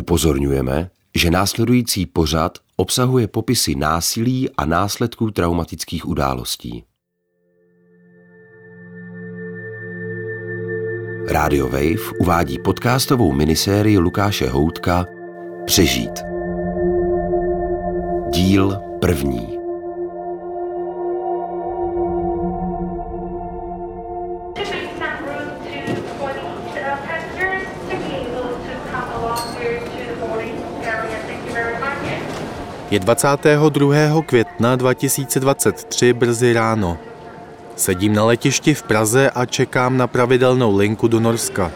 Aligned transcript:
Upozorňujeme, 0.00 0.90
že 1.14 1.30
následující 1.30 2.06
pořad 2.06 2.58
obsahuje 2.76 3.28
popisy 3.28 3.74
násilí 3.74 4.50
a 4.56 4.64
následků 4.64 5.30
traumatických 5.30 6.08
událostí. 6.08 6.84
Radio 11.28 11.68
Wave 11.68 12.12
uvádí 12.20 12.58
podcastovou 12.58 13.32
minisérii 13.32 13.98
Lukáše 13.98 14.48
Houtka 14.48 15.06
Přežít. 15.64 16.20
Díl 18.32 18.80
první. 19.00 19.59
Je 32.90 32.98
22. 32.98 34.22
května 34.26 34.76
2023 34.76 36.12
brzy 36.12 36.52
ráno. 36.52 36.98
Sedím 37.76 38.14
na 38.14 38.24
letišti 38.24 38.74
v 38.74 38.82
Praze 38.82 39.30
a 39.30 39.46
čekám 39.46 39.96
na 39.96 40.06
pravidelnou 40.06 40.76
linku 40.76 41.08
do 41.08 41.20
Norska. 41.20 41.72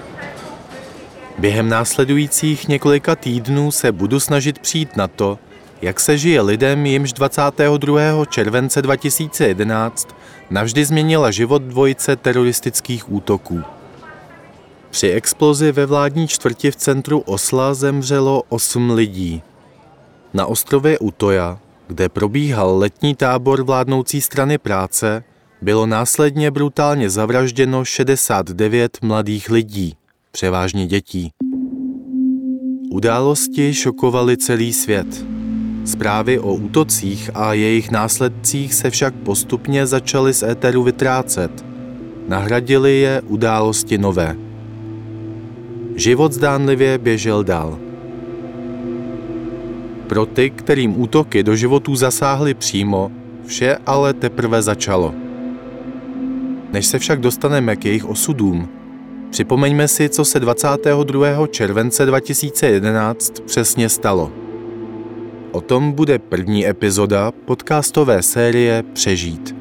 Během 1.38 1.68
následujících 1.68 2.68
několika 2.68 3.16
týdnů 3.16 3.70
se 3.70 3.92
budu 3.92 4.20
snažit 4.20 4.59
přijít 4.59 4.96
na 4.96 5.09
to, 5.09 5.38
jak 5.82 6.00
se 6.00 6.18
žije 6.18 6.40
lidem, 6.40 6.87
jimž 6.87 7.12
22. 7.12 8.24
července 8.24 8.82
2011 8.82 10.09
navždy 10.51 10.84
změnila 10.84 11.30
život 11.30 11.62
dvojice 11.62 12.16
teroristických 12.16 13.12
útoků. 13.12 13.62
Při 14.90 15.09
explozi 15.09 15.73
ve 15.73 15.87
vládní 15.87 16.28
čtvrti 16.28 16.70
v 16.70 16.76
centru 16.76 17.20
Osla 17.20 17.74
zemřelo 17.74 18.42
8 18.48 18.90
lidí. 18.90 19.42
Na 20.34 20.47
ostrově 20.47 20.98
Utoja, 20.98 21.59
kde 21.88 22.09
probíhal 22.09 22.79
letní 22.79 23.15
tábor 23.15 23.63
vládnoucí 23.63 24.21
strany 24.21 24.59
práce, 24.59 25.24
bylo 25.63 25.87
následně 25.87 26.51
brutálně 26.51 27.10
zavražděno 27.10 27.85
69 27.85 28.99
mladých 29.02 29.51
lidí, 29.51 29.95
převážně 30.30 30.87
dětí. 30.87 31.30
Události 32.91 33.74
šokovaly 33.74 34.37
celý 34.37 34.73
svět. 34.73 35.24
Zprávy 35.85 36.38
o 36.38 36.54
útocích 36.54 37.30
a 37.35 37.52
jejich 37.52 37.91
následcích 37.91 38.74
se 38.74 38.91
však 38.91 39.15
postupně 39.15 39.87
začaly 39.87 40.35
z 40.35 40.43
éteru 40.43 40.82
vytrácet. 40.82 41.65
Nahradili 42.29 42.98
je 42.98 43.23
události 43.26 43.98
nové. 43.98 44.37
Život 45.96 46.32
zdánlivě 46.32 46.98
běžel 46.98 47.45
dál. 47.45 47.84
Pro 50.15 50.26
ty, 50.26 50.51
kterým 50.51 51.01
útoky 51.01 51.43
do 51.43 51.57
životů 51.57 51.96
zasáhly 51.96 52.54
přímo, 52.54 53.10
vše 53.46 53.76
ale 53.87 54.12
teprve 54.12 54.62
začalo. 54.62 55.15
Než 56.73 56.87
se 56.87 56.98
však 56.98 57.20
dostaneme 57.20 57.76
k 57.76 57.84
jejich 57.84 58.04
osudům, 58.04 58.68
připomeňme 59.30 59.88
si, 59.88 60.09
co 60.09 60.24
se 60.24 60.40
22. 60.40 61.46
července 61.46 62.07
2011 62.07 63.40
přesně 63.40 63.88
stalo. 63.88 64.32
O 65.53 65.60
tom 65.60 65.92
bude 65.92 66.19
první 66.19 66.69
epizoda 66.69 67.32
podcastové 67.44 68.22
série 68.22 68.82
Přežít. 68.92 69.53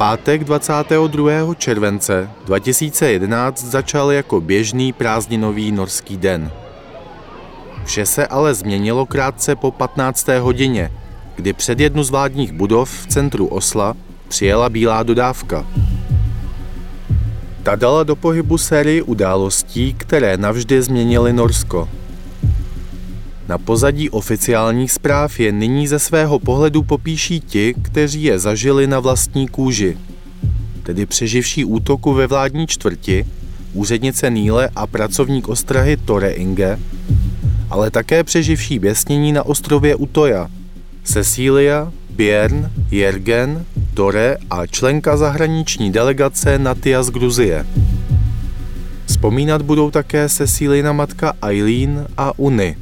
Pátek 0.00 0.44
22. 0.44 1.54
července 1.54 2.30
2011 2.46 3.64
začal 3.64 4.12
jako 4.12 4.40
běžný 4.40 4.92
prázdninový 4.92 5.72
norský 5.72 6.16
den. 6.16 6.50
Vše 7.84 8.06
se 8.06 8.26
ale 8.26 8.54
změnilo 8.54 9.06
krátce 9.06 9.56
po 9.56 9.70
15. 9.70 10.28
hodině, 10.28 10.92
kdy 11.36 11.52
před 11.52 11.80
jednu 11.80 12.02
z 12.02 12.10
vládních 12.10 12.52
budov 12.52 12.90
v 12.90 13.06
centru 13.06 13.46
Osla 13.46 13.94
přijela 14.28 14.68
bílá 14.68 15.02
dodávka. 15.02 15.66
Ta 17.62 17.76
dala 17.76 18.02
do 18.02 18.16
pohybu 18.16 18.58
sérii 18.58 19.02
událostí, 19.02 19.94
které 19.94 20.36
navždy 20.36 20.82
změnily 20.82 21.32
Norsko. 21.32 21.88
Na 23.50 23.58
pozadí 23.58 24.10
oficiálních 24.10 24.92
zpráv 24.92 25.40
je 25.40 25.52
nyní 25.52 25.86
ze 25.88 25.98
svého 25.98 26.38
pohledu 26.38 26.82
popíší 26.82 27.40
ti, 27.40 27.74
kteří 27.82 28.22
je 28.22 28.38
zažili 28.38 28.86
na 28.86 29.00
vlastní 29.00 29.48
kůži. 29.48 29.98
Tedy 30.82 31.06
přeživší 31.06 31.64
útoku 31.64 32.14
ve 32.14 32.26
vládní 32.26 32.66
čtvrti, 32.66 33.26
úřednice 33.72 34.30
Níle 34.30 34.70
a 34.76 34.86
pracovník 34.86 35.48
ostrahy 35.48 35.96
Tore 35.96 36.30
Inge, 36.30 36.78
ale 37.70 37.90
také 37.90 38.24
přeživší 38.24 38.78
běsnění 38.78 39.32
na 39.32 39.42
ostrově 39.42 39.96
Utoja. 39.96 40.48
Cecilia, 41.02 41.92
Björn, 42.10 42.70
Jergen, 42.90 43.64
Tore 43.94 44.36
a 44.50 44.66
členka 44.66 45.16
zahraniční 45.16 45.92
delegace 45.92 46.58
Natia 46.58 47.02
z 47.02 47.10
Gruzie. 47.10 47.66
Vzpomínat 49.06 49.62
budou 49.62 49.90
také 49.90 50.28
Cecílina 50.28 50.92
matka 50.92 51.32
Eileen 51.42 52.06
a 52.16 52.38
Uny, 52.38 52.76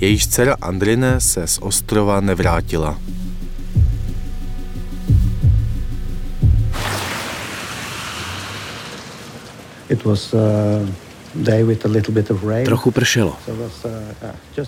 jejíž 0.00 0.26
dcera 0.26 0.56
Andrine 0.60 1.20
se 1.20 1.46
z 1.46 1.58
ostrova 1.62 2.20
nevrátila. 2.20 2.98
Trochu 12.64 12.90
pršelo. 12.90 13.36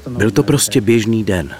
Byl 0.08 0.30
to 0.30 0.42
prostě 0.42 0.80
běžný 0.80 1.24
den. 1.24 1.54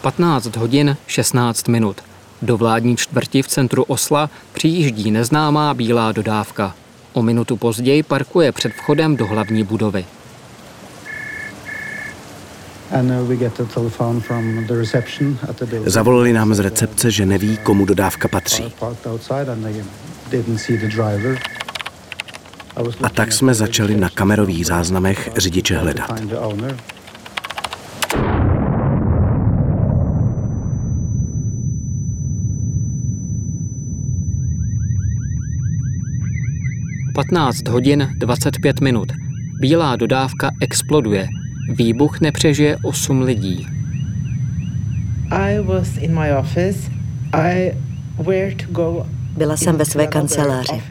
15 0.00 0.56
hodin 0.56 0.96
16 1.06 1.68
minut. 1.68 1.96
Do 2.42 2.56
vládní 2.56 2.96
čtvrti 2.96 3.42
v 3.42 3.48
centru 3.48 3.82
Osla 3.82 4.30
přijíždí 4.52 5.10
neznámá 5.10 5.74
bílá 5.74 6.12
dodávka. 6.12 6.74
O 7.12 7.22
minutu 7.22 7.56
později 7.56 8.02
parkuje 8.02 8.52
před 8.52 8.72
vchodem 8.72 9.16
do 9.16 9.26
hlavní 9.26 9.64
budovy. 9.64 10.04
Zavolali 15.86 16.32
nám 16.32 16.54
z 16.54 16.58
recepce, 16.58 17.10
že 17.10 17.26
neví, 17.26 17.56
komu 17.56 17.84
dodávka 17.84 18.28
patří. 18.28 18.74
A 23.02 23.08
tak 23.08 23.32
jsme 23.32 23.54
začali 23.54 23.96
na 23.96 24.08
kamerových 24.08 24.66
záznamech 24.66 25.30
řidiče 25.36 25.76
hledat. 25.76 26.20
Patnáct 37.14 37.68
hodin 37.68 38.08
25 38.18 38.80
minut. 38.80 39.12
Bílá 39.60 39.96
dodávka 39.96 40.50
exploduje. 40.60 41.28
Výbuch 41.68 42.20
nepřežije 42.20 42.76
8 42.82 43.22
lidí. 43.22 43.66
Byla 49.36 49.56
jsem 49.56 49.76
ve 49.76 49.84
své 49.84 50.06
kanceláři. 50.06 50.82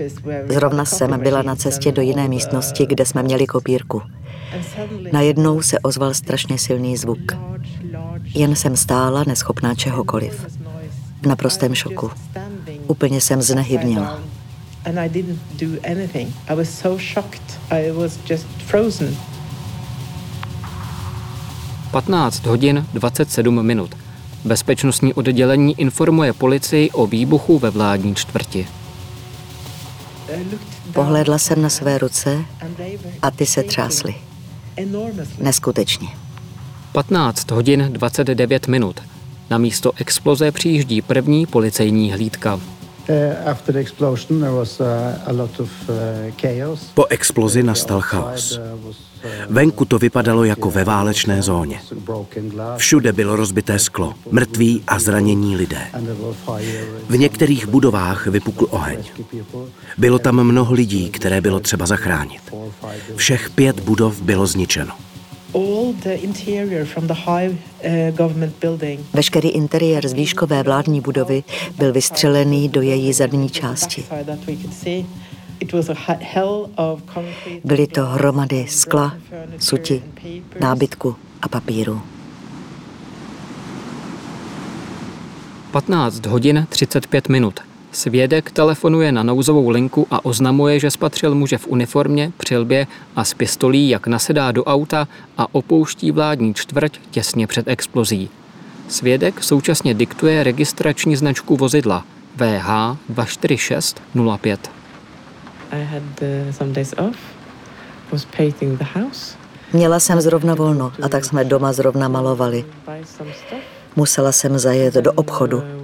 Zrovna 0.50 0.86
jsem 0.86 1.20
byla 1.20 1.42
na 1.42 1.56
cestě 1.56 1.92
do 1.92 2.02
jiné 2.02 2.28
místnosti, 2.28 2.86
kde 2.86 3.06
jsme 3.06 3.24
měli 3.24 3.46
kopírku. 3.48 4.02
Najednou 5.12 5.62
se 5.62 5.80
ozval 5.80 6.14
strašně 6.14 6.58
silný 6.58 6.98
zvuk. 6.98 7.38
Jen 8.24 8.56
jsem 8.56 8.76
stála, 8.76 9.24
neschopná 9.28 9.76
čehokoliv. 9.76 10.46
V 11.22 11.26
naprostém 11.26 11.76
šoku. 11.76 12.12
Úplně 12.88 13.22
jsem 13.22 13.42
znehybnila. 13.42 14.20
And 14.86 14.98
I 14.98 15.10
didn't 15.10 15.40
do 15.60 15.68
anything. 15.92 16.30
I 16.48 16.56
was 16.56 16.70
so 16.70 17.04
shocked. 17.14 17.60
I 17.72 17.92
was 17.92 18.20
just 18.30 18.48
frozen. 18.66 19.18
15 21.92 22.46
hodin 22.46 22.86
27 22.94 23.66
minut. 23.66 23.96
Bezpečnostní 24.46 25.14
oddělení 25.14 25.80
informuje 25.80 26.34
policii 26.34 26.92
o 26.92 27.08
výbuchu 27.08 27.60
ve 27.60 27.70
vládní 27.70 28.16
čtvrti. 28.16 28.68
Pohlédla 30.94 31.38
jsem 31.38 31.62
na 31.62 31.70
své 31.70 31.98
ruce 31.98 32.46
a 33.22 33.32
ty 33.32 33.46
se 33.46 33.64
třásly. 33.64 34.16
Neskutečně. 35.40 36.08
15 36.92 37.52
hodin 37.52 37.94
29 37.94 38.68
minut. 38.68 39.02
Na 39.50 39.58
místo 39.58 39.92
exploze 39.96 40.52
přijíždí 40.52 41.02
první 41.02 41.46
policejní 41.46 42.12
hlídka. 42.12 42.60
Po 46.94 47.06
explozi 47.06 47.64
nastal 47.64 48.02
chaos. 48.02 48.60
Venku 49.50 49.86
to 49.86 50.00
vypadalo 50.00 50.44
jako 50.44 50.72
ve 50.72 50.84
válečné 50.84 51.42
zóně. 51.42 51.82
Všude 52.78 53.14
bylo 53.14 53.36
rozbité 53.36 53.80
sklo, 53.80 54.14
mrtví 54.32 54.84
a 54.88 55.00
zranění 55.00 55.56
lidé. 55.56 55.82
V 57.10 57.18
některých 57.18 57.68
budovách 57.68 58.28
vypukl 58.28 58.68
oheň. 58.70 59.04
Bylo 59.98 60.20
tam 60.20 60.44
mnoho 60.44 60.74
lidí, 60.74 61.10
které 61.10 61.42
bylo 61.42 61.60
třeba 61.60 61.86
zachránit. 61.86 62.42
Všech 63.16 63.50
pět 63.50 63.80
budov 63.80 64.22
bylo 64.22 64.48
zničeno. 64.48 64.94
Veškerý 69.14 69.50
interiér 69.50 70.08
z 70.08 70.14
výškové 70.14 70.64
vládní 70.64 71.02
budovy 71.02 71.44
byl 71.78 71.94
vystřelený 71.94 72.70
do 72.70 72.82
její 72.82 73.14
zadní 73.14 73.50
části. 73.50 74.06
Byly 77.64 77.88
to 77.88 78.06
hromady 78.06 78.66
skla, 78.70 79.18
suti, 79.60 80.04
nábytku 80.60 81.16
a 81.42 81.48
papíru. 81.48 82.02
15 85.72 86.26
hodin 86.26 86.68
35 86.70 87.30
minut. 87.30 87.60
Svědek 87.92 88.52
telefonuje 88.52 89.12
na 89.12 89.24
nouzovou 89.24 89.70
linku 89.70 90.08
a 90.12 90.26
oznamuje, 90.26 90.80
že 90.80 90.92
spatřil 90.92 91.36
muže 91.36 91.58
v 91.58 91.68
uniformě, 91.68 92.32
přilbě 92.38 92.88
a 93.16 93.24
s 93.24 93.34
pistolí, 93.34 93.90
jak 93.90 94.08
nasedá 94.08 94.52
do 94.52 94.64
auta 94.64 95.08
a 95.38 95.56
opouští 95.56 96.12
vládní 96.12 96.54
čtvrť 96.54 97.00
těsně 97.12 97.48
před 97.48 97.68
explozí. 97.68 98.30
Svědek 98.88 99.44
současně 99.44 99.94
diktuje 99.94 100.44
registrační 100.44 101.16
značku 101.16 101.58
vozidla 101.58 102.06
VH 102.36 102.98
24605. 103.10 104.72
Měla 109.74 110.00
jsem 110.00 110.22
zrovna 110.22 110.56
volno 110.56 110.94
a 111.04 111.10
tak 111.10 111.26
jsme 111.26 111.44
doma 111.44 111.74
zrovna 111.74 112.08
malovali. 112.08 112.66
Musela 113.96 114.32
jsem 114.32 114.60
zajet 114.60 114.94
do 114.94 115.14
obchodu. 115.14 115.77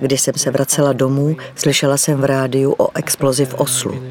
Když 0.00 0.20
jsem 0.20 0.34
se 0.36 0.50
vracela 0.50 0.92
domů, 0.92 1.36
slyšela 1.54 1.96
jsem 1.96 2.20
v 2.20 2.24
rádiu 2.24 2.74
o 2.78 2.96
explozi 2.96 3.44
v 3.44 3.54
Oslu. 3.54 4.02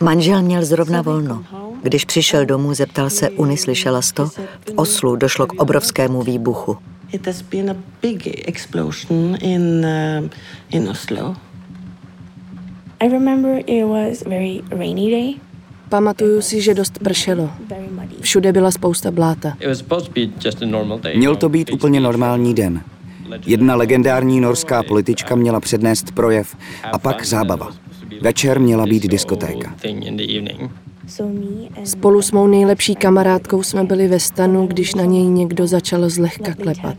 Manžel 0.00 0.42
měl 0.42 0.64
zrovna 0.64 1.02
volno. 1.02 1.44
Když 1.82 2.04
přišel 2.04 2.46
domů, 2.46 2.74
zeptal 2.74 3.10
se 3.10 3.30
Uny, 3.30 3.56
slyšela 3.56 4.00
to? 4.14 4.26
V 4.26 4.72
Oslu 4.76 5.16
došlo 5.16 5.46
k 5.46 5.52
obrovskému 5.52 6.22
výbuchu. 6.22 6.78
It 7.12 7.26
has 7.26 7.42
been 7.42 7.70
a 7.70 7.76
big 8.02 8.48
explosion 8.48 9.36
in, 9.40 9.86
uh, 9.86 10.28
in 10.70 10.88
Oslo. 10.88 11.36
I 13.00 13.08
remember 13.08 13.62
it 13.66 13.84
was 13.84 14.22
very 14.22 14.62
rainy 14.70 15.10
day. 15.10 15.53
Pamatuju 15.88 16.42
si, 16.42 16.60
že 16.60 16.74
dost 16.74 16.98
pršelo. 16.98 17.50
Všude 18.20 18.52
byla 18.52 18.70
spousta 18.70 19.10
bláta. 19.10 19.56
Měl 21.14 21.36
to 21.36 21.48
být 21.48 21.72
úplně 21.72 22.00
normální 22.00 22.54
den. 22.54 22.80
Jedna 23.46 23.74
legendární 23.74 24.40
norská 24.40 24.82
politička 24.82 25.34
měla 25.34 25.60
přednést 25.60 26.12
projev 26.12 26.56
a 26.92 26.98
pak 26.98 27.26
zábava. 27.26 27.68
Večer 28.20 28.60
měla 28.60 28.86
být 28.86 29.08
diskotéka. 29.08 29.74
Spolu 31.84 32.22
s 32.22 32.32
mou 32.32 32.46
nejlepší 32.46 32.94
kamarádkou 32.94 33.62
jsme 33.62 33.84
byli 33.84 34.08
ve 34.08 34.20
stanu, 34.20 34.66
když 34.66 34.94
na 34.94 35.04
něj 35.04 35.26
někdo 35.26 35.66
začal 35.66 36.10
zlehka 36.10 36.54
klepat. 36.54 36.96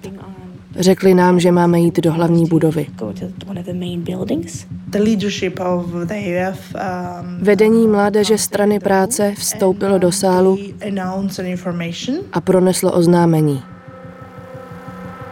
Řekli 0.79 1.13
nám, 1.13 1.39
že 1.39 1.51
máme 1.51 1.79
jít 1.79 1.99
do 1.99 2.11
hlavní 2.11 2.45
budovy. 2.45 2.87
Vedení 7.39 7.87
mládeže 7.87 8.37
strany 8.37 8.79
práce 8.79 9.33
vstoupilo 9.37 9.97
do 9.97 10.11
sálu 10.11 10.57
a 12.33 12.41
proneslo 12.41 12.91
oznámení. 12.91 13.61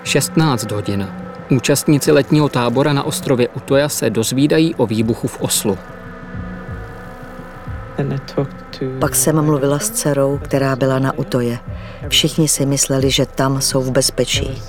16 0.03 0.71
hodin. 0.71 1.07
Účastníci 1.51 2.11
letního 2.11 2.49
tábora 2.49 2.93
na 2.93 3.03
ostrově 3.03 3.47
Utoja 3.47 3.89
se 3.89 4.09
dozvídají 4.09 4.75
o 4.75 4.87
výbuchu 4.87 5.27
v 5.27 5.41
Oslu. 5.41 5.77
Pak 8.99 9.15
jsem 9.15 9.41
mluvila 9.41 9.79
s 9.79 9.89
dcerou, 9.89 10.39
která 10.43 10.75
byla 10.75 10.99
na 10.99 11.17
Utoje. 11.17 11.59
Všichni 12.09 12.47
si 12.47 12.65
mysleli, 12.65 13.11
že 13.11 13.25
tam 13.25 13.61
jsou 13.61 13.81
v 13.81 13.91
bezpečí. 13.91 14.61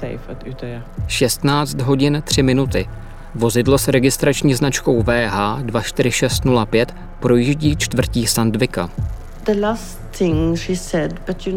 16 1.06 1.80
hodin 1.80 2.22
3 2.26 2.42
minuty. 2.42 2.88
Vozidlo 3.34 3.78
s 3.78 3.88
registrační 3.88 4.54
značkou 4.54 5.02
VH 5.02 5.62
24605 5.62 6.94
projíždí 7.20 7.76
čtvrtí 7.76 8.26
Sandvika. 8.26 8.90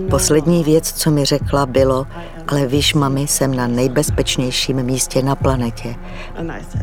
Poslední 0.10 0.64
věc, 0.64 0.94
co 0.94 1.12
mi 1.12 1.26
řekla, 1.26 1.66
bylo, 1.66 2.08
ale 2.48 2.68
víš, 2.68 2.94
mami, 2.94 3.28
jsem 3.28 3.56
na 3.56 3.68
nejbezpečnějším 3.68 4.84
místě 4.84 5.22
na 5.22 5.36
planetě. 5.36 5.96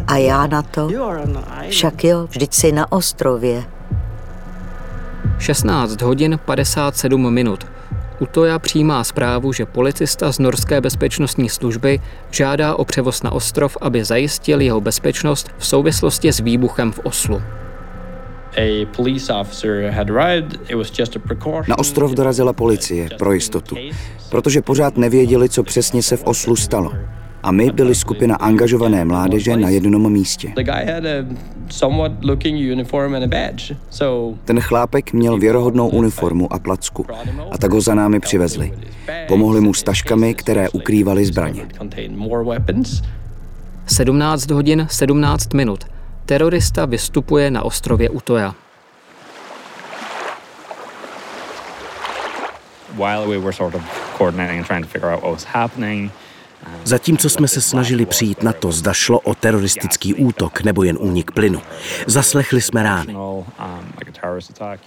A 0.07 0.17
já 0.17 0.47
na 0.47 0.63
to, 0.63 0.89
však 1.69 2.05
jo, 2.05 2.27
vždyť 2.27 2.55
jsi 2.55 2.73
na 2.73 2.93
ostrově. 2.93 3.65
16 5.39 6.03
hodin 6.03 6.39
57 6.45 7.35
minut. 7.35 7.74
Utoja 8.21 8.59
přijímá 8.59 9.05
zprávu, 9.05 9.53
že 9.53 9.67
policista 9.67 10.33
z 10.33 10.39
Norské 10.39 10.81
bezpečnostní 10.81 11.49
služby 11.49 12.01
žádá 12.31 12.75
o 12.75 12.85
převoz 12.85 13.23
na 13.23 13.33
ostrov, 13.33 13.77
aby 13.81 14.05
zajistil 14.05 14.61
jeho 14.61 14.81
bezpečnost 14.81 15.51
v 15.59 15.67
souvislosti 15.67 16.33
s 16.33 16.41
výbuchem 16.41 16.93
v 16.93 16.99
Oslu. 16.99 17.43
Na 21.69 21.79
ostrov 21.79 22.13
dorazila 22.13 22.53
policie 22.53 23.09
pro 23.19 23.33
jistotu, 23.33 23.77
protože 24.31 24.63
pořád 24.63 24.97
nevěděli, 24.97 25.49
co 25.49 25.63
přesně 25.63 26.03
se 26.03 26.17
v 26.17 26.25
Oslu 26.25 26.57
stalo 26.57 26.93
a 27.45 27.53
my 27.53 27.71
byli 27.71 27.95
skupina 27.95 28.37
angažované 28.37 29.05
mládeže 29.05 29.57
na 29.57 29.69
jednom 29.69 30.13
místě. 30.13 30.53
Ten 34.45 34.61
chlápek 34.61 35.13
měl 35.13 35.39
věrohodnou 35.39 35.89
uniformu 35.89 36.53
a 36.53 36.59
placku 36.59 37.07
a 37.51 37.59
tak 37.59 37.73
ho 37.73 37.81
za 37.81 37.95
námi 37.95 38.21
přivezli. 38.21 38.73
Pomohli 39.29 39.61
mu 39.61 39.75
s 39.75 39.83
taškami, 39.83 40.35
které 40.35 40.69
ukrývaly 40.69 41.25
zbraně. 41.25 41.67
17 43.87 44.51
hodin 44.51 44.87
17 44.91 45.55
minut. 45.55 45.85
Terorista 46.27 46.87
vystupuje 46.87 47.51
na 47.51 47.63
ostrově 47.63 48.11
Utoja. 48.11 48.55
While 52.97 53.27
we 53.27 53.39
were 53.39 53.53
sort 53.53 53.75
of 53.75 53.83
coordinating 54.19 54.59
and 54.59 54.67
trying 54.67 54.85
to 54.85 54.91
figure 54.91 55.15
out 55.15 55.23
what 55.23 55.33
was 55.33 55.45
happening, 55.45 56.11
Zatímco 56.85 57.31
jsme 57.31 57.49
se 57.49 57.61
snažili 57.61 58.07
přijít 58.07 58.43
na 58.43 58.53
to, 58.53 58.73
zda 58.73 58.93
šlo 58.93 59.21
o 59.21 59.35
teroristický 59.35 60.15
útok 60.15 60.63
nebo 60.63 60.83
jen 60.83 60.97
únik 61.01 61.31
plynu, 61.31 61.61
zaslechli 62.07 62.61
jsme 62.61 62.83
rány. 62.83 63.17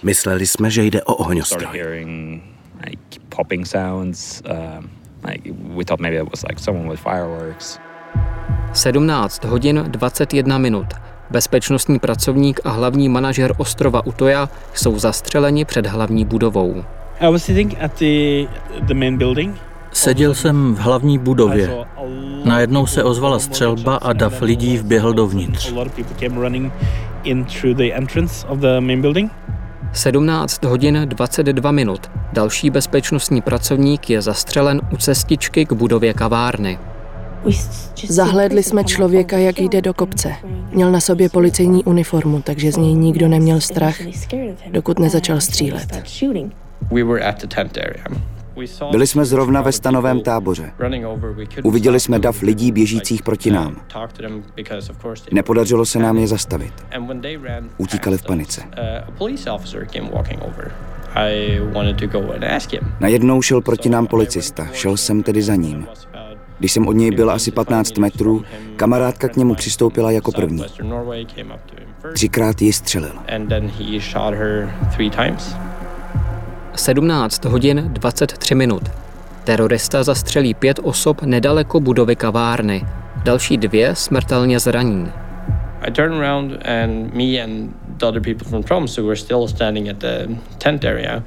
Mysleli 0.02 0.46
jsme, 0.46 0.70
že 0.70 0.84
jde 0.84 1.02
o 1.02 1.14
ohňostroj. 1.14 1.66
17 8.72 9.44
hodin 9.44 9.84
21 9.88 10.58
minut. 10.58 10.86
Bezpečnostní 11.30 11.98
pracovník 11.98 12.60
a 12.64 12.70
hlavní 12.70 13.08
manažer 13.08 13.54
ostrova 13.58 14.06
Utoja 14.06 14.48
jsou 14.74 14.98
zastřeleni 14.98 15.64
před 15.64 15.86
hlavní 15.86 16.24
budovou. 16.24 16.84
I 17.20 17.32
was 17.32 17.44
sitting 17.44 17.74
at 17.80 17.98
the, 17.98 18.46
the 18.80 18.94
main 18.94 19.18
building 19.18 19.67
Seděl 19.92 20.34
jsem 20.34 20.74
v 20.74 20.78
hlavní 20.78 21.18
budově. 21.18 21.70
Najednou 22.44 22.86
se 22.86 23.04
ozvala 23.04 23.38
střelba 23.38 23.96
a 23.96 24.12
dav 24.12 24.42
lidí 24.42 24.78
vběhl 24.78 25.12
dovnitř. 25.12 25.72
17 29.92 30.64
hodin 30.64 31.00
22 31.04 31.72
minut. 31.72 32.10
Další 32.32 32.70
bezpečnostní 32.70 33.42
pracovník 33.42 34.10
je 34.10 34.22
zastřelen 34.22 34.80
u 34.92 34.96
cestičky 34.96 35.66
k 35.66 35.72
budově 35.72 36.14
kavárny. 36.14 36.78
Zahlédli 38.08 38.62
jsme 38.62 38.84
člověka, 38.84 39.38
jak 39.38 39.58
jde 39.58 39.82
do 39.82 39.94
kopce. 39.94 40.32
Měl 40.72 40.92
na 40.92 41.00
sobě 41.00 41.28
policejní 41.28 41.84
uniformu, 41.84 42.42
takže 42.42 42.72
z 42.72 42.76
něj 42.76 42.94
nikdo 42.94 43.28
neměl 43.28 43.60
strach, 43.60 43.96
dokud 44.70 44.98
nezačal 44.98 45.40
střílet. 45.40 46.02
Byli 48.90 49.06
jsme 49.06 49.24
zrovna 49.24 49.62
ve 49.62 49.72
stanovém 49.72 50.20
táboře. 50.20 50.72
Uviděli 51.62 52.00
jsme 52.00 52.18
dav 52.18 52.42
lidí 52.42 52.72
běžících 52.72 53.22
proti 53.22 53.50
nám. 53.50 53.76
Nepodařilo 55.32 55.86
se 55.86 55.98
nám 55.98 56.18
je 56.18 56.26
zastavit. 56.26 56.72
Utíkali 57.78 58.18
v 58.18 58.22
panice. 58.22 58.62
Najednou 63.00 63.42
šel 63.42 63.60
proti 63.60 63.88
nám 63.88 64.06
policista, 64.06 64.66
šel 64.72 64.96
jsem 64.96 65.22
tedy 65.22 65.42
za 65.42 65.54
ním. 65.54 65.86
Když 66.58 66.72
jsem 66.72 66.88
od 66.88 66.92
něj 66.92 67.10
byl 67.10 67.30
asi 67.30 67.50
15 67.50 67.98
metrů, 67.98 68.44
kamarádka 68.76 69.28
k 69.28 69.36
němu 69.36 69.54
přistoupila 69.54 70.10
jako 70.10 70.32
první. 70.32 70.64
Třikrát 72.14 72.62
ji 72.62 72.72
střelil. 72.72 73.12
17 76.78 77.44
hodin 77.44 77.84
23 77.88 78.54
minut. 78.54 78.82
Terorista 79.44 80.02
zastřelí 80.02 80.54
pět 80.54 80.80
osob 80.82 81.22
nedaleko 81.22 81.80
budovy 81.80 82.16
kavárny. 82.16 82.86
Další 83.24 83.56
dvě 83.56 83.94
smrtelně 83.94 84.60
zraní. 84.60 85.12
I 85.80 85.90
turned 85.90 86.20
around 86.20 86.52
and 86.52 87.14
me 87.14 87.42
and 87.44 87.70
the 87.98 88.06
other 88.06 88.22
people 88.22 88.48
from 88.48 88.62
Tromsø 88.62 89.02
were 89.02 89.16
still 89.16 89.48
standing 89.48 89.88
at 89.88 89.96
the 89.96 90.28
tent 90.58 90.84
area, 90.84 91.22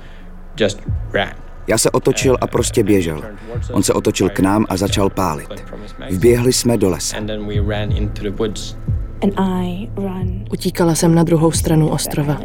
just 0.60 0.79
ran. 1.13 1.34
Já 1.67 1.77
se 1.77 1.91
otočil 1.91 2.38
a 2.41 2.48
prostě 2.48 2.84
běžel. 2.84 3.22
On 3.72 3.84
se 3.84 3.93
otočil 3.93 4.29
k 4.29 4.39
nám 4.39 4.65
a 4.70 4.77
začal 4.77 5.10
pálit. 5.10 5.63
Vběhli 6.10 6.53
jsme 6.53 6.77
do 6.77 6.89
lesa. 6.89 7.17
Utíkala 10.51 10.96
jsem 10.96 11.16
na 11.16 11.24
druhou 11.24 11.51
stranu 11.51 11.90
ostrova. 11.90 12.40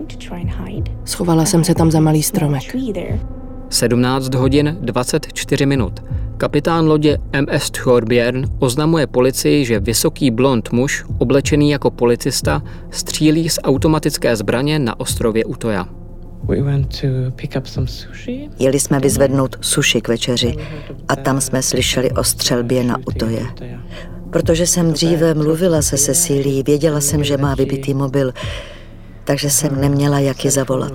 Schovala 1.04 1.44
jsem 1.44 1.64
se 1.64 1.74
tam 1.74 1.90
za 1.90 2.00
malý 2.00 2.22
stromek. 2.22 2.76
17 3.70 4.34
hodin 4.34 4.76
24 4.80 5.66
minut. 5.66 6.04
Kapitán 6.36 6.86
lodě 6.86 7.18
MS 7.40 7.70
Thorbjörn 7.70 8.44
oznamuje 8.58 9.06
policii, 9.06 9.64
že 9.64 9.80
vysoký 9.80 10.30
blond 10.30 10.72
muž, 10.72 11.04
oblečený 11.18 11.70
jako 11.70 11.90
policista, 11.90 12.62
střílí 12.90 13.48
z 13.48 13.58
automatické 13.62 14.36
zbraně 14.36 14.78
na 14.78 15.00
ostrově 15.00 15.44
Utoja. 15.44 15.88
Jeli 18.58 18.80
jsme 18.80 19.00
vyzvednout 19.00 19.56
suši 19.60 20.00
k 20.00 20.08
večeři 20.08 20.56
a 21.08 21.16
tam 21.16 21.40
jsme 21.40 21.62
slyšeli 21.62 22.10
o 22.10 22.24
střelbě 22.24 22.84
na 22.84 22.98
Utoje. 23.06 23.42
Protože 24.30 24.66
jsem 24.66 24.92
dříve 24.92 25.34
mluvila 25.34 25.82
se 25.82 25.98
Cecílií, 25.98 26.62
věděla 26.62 27.00
jsem, 27.00 27.24
že 27.24 27.36
má 27.36 27.54
vybitý 27.54 27.94
mobil, 27.94 28.32
takže 29.24 29.50
jsem 29.50 29.80
neměla 29.80 30.18
jak 30.18 30.44
ji 30.44 30.50
zavolat, 30.50 30.92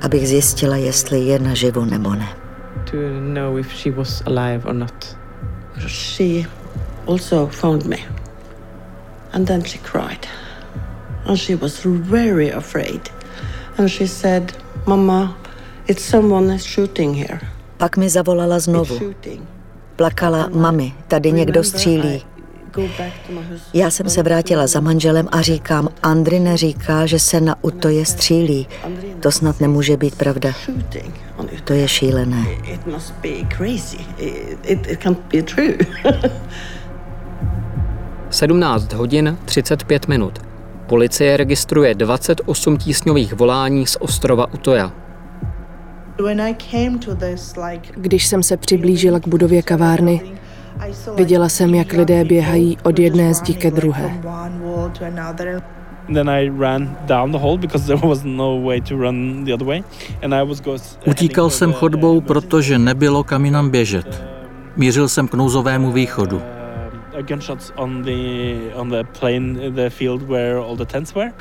abych 0.00 0.28
zjistila, 0.28 0.76
jestli 0.76 1.20
je 1.20 1.38
naživu 1.38 1.84
nebo 1.84 2.14
ne. 2.14 2.28
She 5.88 6.48
also 7.06 7.46
found 7.46 7.86
me. 7.86 7.96
And 9.32 9.46
then 9.46 9.64
she 9.64 9.78
cried. 9.78 10.26
And 11.26 11.38
she 11.38 11.56
was 11.56 11.84
very 11.84 12.52
afraid. 12.52 13.10
And 13.78 13.88
she 13.88 14.06
said, 14.06 14.52
Mama, 14.86 15.36
it's 15.86 16.04
someone 16.04 16.58
shooting 16.58 17.14
here. 17.14 17.40
Pak 17.78 17.96
mi 17.96 18.08
zavolala 18.08 18.58
znovu. 18.58 18.98
Plakala, 19.96 20.48
mami, 20.52 20.92
tady 21.08 21.32
někdo 21.32 21.64
střílí. 21.64 22.22
Já 23.74 23.90
jsem 23.90 24.08
se 24.08 24.22
vrátila 24.22 24.66
za 24.66 24.80
manželem 24.80 25.28
a 25.32 25.42
říkám, 25.42 25.88
Andrine 26.02 26.56
říká, 26.56 27.06
že 27.06 27.18
se 27.18 27.40
na 27.40 27.56
Utoje 27.62 28.06
střílí. 28.06 28.66
To 29.20 29.32
snad 29.32 29.60
nemůže 29.60 29.96
být 29.96 30.14
pravda. 30.14 30.52
To 31.64 31.72
je 31.72 31.88
šílené. 31.88 32.46
17 38.30 38.92
hodin 38.92 39.38
35 39.44 40.08
minut. 40.08 40.38
Policie 40.86 41.36
registruje 41.36 41.94
28 41.94 42.76
tísňových 42.76 43.34
volání 43.34 43.86
z 43.86 43.96
ostrova 44.00 44.54
Utoja. 44.54 45.01
Když 47.96 48.26
jsem 48.26 48.42
se 48.42 48.56
přiblížila 48.56 49.20
k 49.20 49.28
budově 49.28 49.62
kavárny, 49.62 50.20
Viděla 51.16 51.48
jsem, 51.48 51.74
jak 51.74 51.92
lidé 51.92 52.24
běhají 52.24 52.78
od 52.82 52.98
jedné 52.98 53.34
zdi 53.34 53.54
ke 53.54 53.70
druhé. 53.70 54.20
Utíkal 61.06 61.50
jsem 61.50 61.72
chodbou, 61.72 62.20
protože 62.20 62.78
nebylo 62.78 63.24
kam 63.24 63.44
jinam 63.44 63.70
běžet. 63.70 64.24
Mířil 64.76 65.08
jsem 65.08 65.28
k 65.28 65.34
nouzovému 65.34 65.92
východu. 65.92 66.42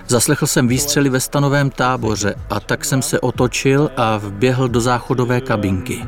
Zaslechl 0.07 0.47
jsem 0.47 0.67
výstřely 0.67 1.09
ve 1.09 1.19
stanovém 1.19 1.69
táboře 1.69 2.35
a 2.49 2.59
tak 2.59 2.85
jsem 2.85 3.01
se 3.01 3.19
otočil 3.19 3.91
a 3.97 4.17
vběhl 4.17 4.67
do 4.67 4.81
záchodové 4.81 5.41
kabinky. 5.41 6.05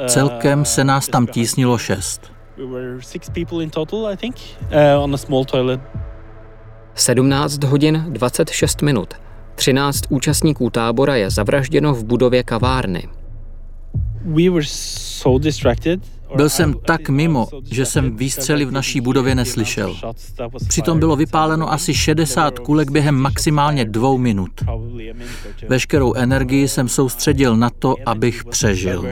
Uh, 0.00 0.06
Celkem 0.06 0.64
se 0.64 0.84
nás 0.84 1.08
tam 1.08 1.26
tísnilo 1.26 1.78
šest. 1.78 2.32
17 6.94 7.64
uh, 7.64 7.70
hodin 7.70 8.04
26 8.08 8.82
minut. 8.82 9.14
13 9.54 10.04
účastníků 10.08 10.70
tábora 10.70 11.16
je 11.16 11.30
zavražděno 11.30 11.94
v 11.94 12.04
budově 12.04 12.42
kavárny. 12.42 13.08
We 14.24 14.50
were 14.50 14.66
so 14.66 15.38
distracted 15.38 16.13
byl 16.36 16.48
jsem 16.48 16.74
tak 16.86 17.08
mimo, 17.08 17.48
že 17.70 17.86
jsem 17.86 18.16
výstřely 18.16 18.64
v 18.64 18.70
naší 18.70 19.00
budově 19.00 19.34
neslyšel. 19.34 19.96
Přitom 20.68 20.98
bylo 20.98 21.16
vypáleno 21.16 21.72
asi 21.72 21.94
60 21.94 22.58
kulek 22.58 22.90
během 22.90 23.14
maximálně 23.14 23.84
dvou 23.84 24.18
minut. 24.18 24.50
Veškerou 25.68 26.14
energii 26.14 26.68
jsem 26.68 26.88
soustředil 26.88 27.56
na 27.56 27.70
to, 27.70 27.94
abych 28.06 28.44
přežil. 28.44 29.04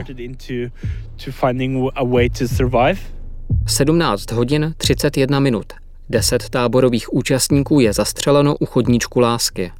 17 3.67 4.31
hodin 4.31 4.73
31 4.77 5.39
minut. 5.39 5.65
Deset 6.09 6.49
táborových 6.49 7.13
účastníků 7.13 7.79
je 7.79 7.93
zastřeleno 7.93 8.55
u 8.57 8.65
chodníčku 8.65 9.19
lásky. 9.19 9.71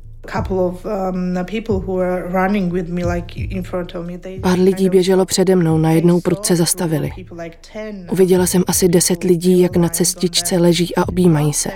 Pár 4.42 4.60
lidí 4.60 4.90
běželo 4.90 5.26
přede 5.26 5.56
mnou, 5.56 5.78
najednou 5.78 6.22
prudce 6.22 6.56
zastavili. 6.56 7.12
Uviděla 8.12 8.46
jsem 8.46 8.64
asi 8.68 8.88
deset 8.88 9.24
lidí, 9.24 9.62
jak 9.62 9.78
na 9.78 9.90
cestičce 9.90 10.58
leží 10.58 10.96
a 10.96 11.08
objímají 11.08 11.54
se. 11.54 11.70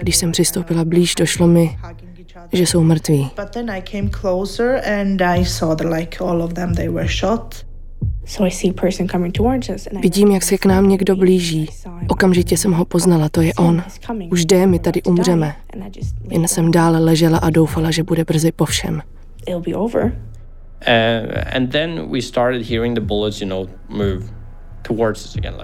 Když 0.00 0.16
jsem 0.16 0.32
přistoupila 0.32 0.84
blíž, 0.84 1.14
došlo 1.14 1.46
mi, 1.46 1.78
že 2.52 2.66
jsou 2.66 2.82
mrtví. 2.82 3.30
Vidím, 10.00 10.30
jak 10.30 10.42
se 10.42 10.58
k 10.58 10.66
nám 10.66 10.88
někdo 10.88 11.16
blíží. 11.16 11.68
Okamžitě 12.08 12.56
jsem 12.56 12.72
ho 12.72 12.84
poznala, 12.84 13.28
to 13.28 13.40
je 13.40 13.54
on. 13.54 13.82
Už 14.30 14.44
jde, 14.44 14.66
my 14.66 14.78
tady 14.78 15.02
umřeme. 15.02 15.56
Jen 16.30 16.48
jsem 16.48 16.70
dále 16.70 16.98
ležela 16.98 17.38
a 17.38 17.50
doufala, 17.50 17.90
že 17.90 18.02
bude 18.02 18.24
brzy 18.24 18.52
po 18.52 18.64
všem. 18.64 19.02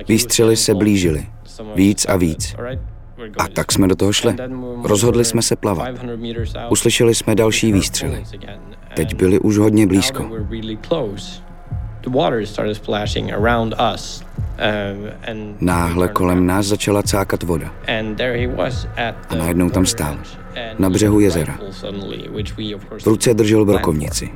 Výstřely 0.08 0.56
se 0.56 0.74
blížily. 0.74 1.26
Víc 1.74 2.06
a 2.08 2.16
víc. 2.16 2.54
A 3.38 3.48
tak 3.48 3.72
jsme 3.72 3.88
do 3.88 3.96
toho 3.96 4.12
šli. 4.12 4.36
Rozhodli 4.84 5.24
jsme 5.24 5.42
se 5.42 5.56
plavat. 5.56 5.88
Uslyšeli 6.70 7.14
jsme 7.14 7.34
další 7.34 7.72
výstřely. 7.72 8.24
Teď 8.96 9.14
byli 9.14 9.38
už 9.38 9.58
hodně 9.58 9.86
blízko. 9.86 10.30
Um, 15.34 15.56
Náhle 15.60 16.08
kolem 16.08 16.46
nás 16.46 16.66
začala 16.66 17.02
cákat 17.02 17.42
voda. 17.42 17.74
A 19.28 19.34
najednou 19.34 19.70
tam 19.70 19.86
stál, 19.86 20.18
na 20.78 20.90
břehu 20.90 21.20
jezera. 21.20 21.58
V 22.98 23.06
ruce 23.06 23.34
držel 23.34 23.64
brokovnici. 23.64 24.30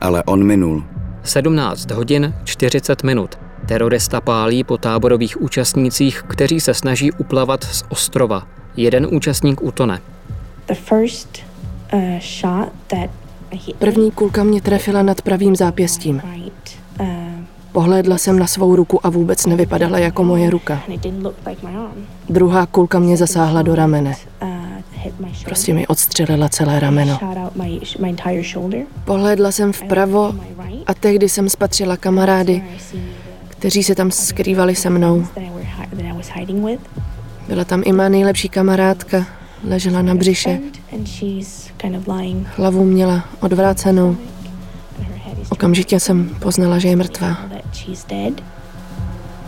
Ale 0.00 0.22
on 0.22 0.44
minul. 0.44 0.84
17 1.22 1.90
hodin 1.90 2.34
40 2.44 3.02
minut. 3.02 3.38
Terorista 3.66 4.20
pálí 4.20 4.64
po 4.64 4.78
táborových 4.78 5.42
účastnících, 5.42 6.22
kteří 6.28 6.60
se 6.60 6.74
snaží 6.74 7.12
uplavat 7.12 7.64
z 7.64 7.84
ostrova. 7.88 8.46
Jeden 8.76 9.06
účastník 9.10 9.62
utone. 9.62 10.00
The 10.66 10.74
first, 10.74 11.38
uh, 11.92 12.18
shot 12.20 12.72
that 12.86 13.10
První 13.78 14.10
kulka 14.10 14.44
mě 14.44 14.60
trefila 14.60 15.02
nad 15.02 15.22
pravým 15.22 15.56
zápěstím. 15.56 16.22
Pohlédla 17.72 18.18
jsem 18.18 18.38
na 18.38 18.46
svou 18.46 18.76
ruku 18.76 19.06
a 19.06 19.10
vůbec 19.10 19.46
nevypadala 19.46 19.98
jako 19.98 20.24
moje 20.24 20.50
ruka. 20.50 20.82
Druhá 22.28 22.66
kulka 22.66 22.98
mě 22.98 23.16
zasáhla 23.16 23.62
do 23.62 23.74
ramene. 23.74 24.14
Prostě 25.44 25.74
mi 25.74 25.86
odstřelila 25.86 26.48
celé 26.48 26.80
rameno. 26.80 27.18
Pohlédla 29.04 29.52
jsem 29.52 29.72
vpravo 29.72 30.34
a 30.86 30.94
tehdy 30.94 31.28
jsem 31.28 31.48
spatřila 31.48 31.96
kamarády, 31.96 32.64
kteří 33.48 33.82
se 33.82 33.94
tam 33.94 34.10
skrývali 34.10 34.74
se 34.74 34.90
mnou. 34.90 35.26
Byla 37.48 37.64
tam 37.64 37.82
i 37.84 37.92
má 37.92 38.08
nejlepší 38.08 38.48
kamarádka, 38.48 39.26
ležela 39.68 40.02
na 40.02 40.14
břiše. 40.14 40.60
Hlavu 42.56 42.84
měla 42.84 43.24
odvrácenou. 43.40 44.16
Okamžitě 45.48 46.00
jsem 46.00 46.30
poznala, 46.40 46.78
že 46.78 46.88
je 46.88 46.96
mrtvá. 46.96 47.51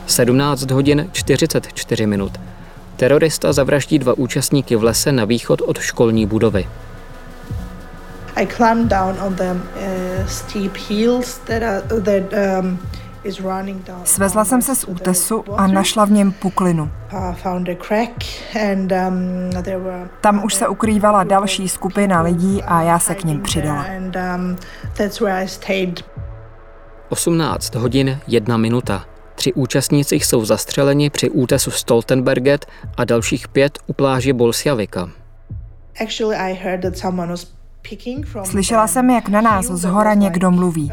17 0.06 0.70
hodin 0.70 1.08
44 1.12 2.06
minut. 2.06 2.40
Terorista 2.96 3.52
zavraždí 3.52 3.98
dva 3.98 4.12
účastníky 4.18 4.76
v 4.76 4.84
lese 4.84 5.12
na 5.12 5.24
východ 5.24 5.60
od 5.60 5.78
školní 5.78 6.26
budovy. 6.26 6.68
I 8.36 8.46
climbed 8.46 8.88
down 8.88 9.16
on 9.26 9.34
the 9.34 9.50
uh, 9.50 10.26
steep 10.26 10.76
hills 10.76 11.38
that 11.38 11.62
are, 11.62 11.82
that 12.00 12.32
um, 12.60 12.78
Svezla 14.04 14.44
jsem 14.44 14.62
se 14.62 14.76
z 14.76 14.84
útesu 14.84 15.44
a 15.56 15.66
našla 15.66 16.04
v 16.04 16.10
něm 16.10 16.32
puklinu. 16.32 16.90
Um, 17.12 17.64
Tam 20.20 20.44
už 20.44 20.54
se 20.54 20.68
ukrývala 20.68 21.24
další 21.24 21.68
skupina 21.68 22.20
lidí 22.20 22.62
a 22.62 22.82
já 22.82 22.98
se 22.98 23.14
k 23.14 23.24
ním 23.24 23.40
přidala. 23.40 23.86
18 27.08 27.74
um, 27.74 27.82
hodin, 27.82 28.18
jedna 28.26 28.56
minuta. 28.56 29.04
Tři 29.34 29.52
účastníci 29.52 30.16
jsou 30.16 30.44
zastřeleni 30.44 31.10
při 31.10 31.30
útesu 31.30 31.70
Stoltenberget 31.70 32.66
a 32.96 33.04
dalších 33.04 33.48
pět 33.48 33.78
u 33.86 33.92
pláže 33.92 34.32
Bolsjavika. 34.32 35.10
Slyšela 38.44 38.86
jsem, 38.86 39.10
jak 39.10 39.28
na 39.28 39.40
nás 39.40 39.66
z 39.66 39.84
hora 39.84 40.14
někdo 40.14 40.50
mluví. 40.50 40.92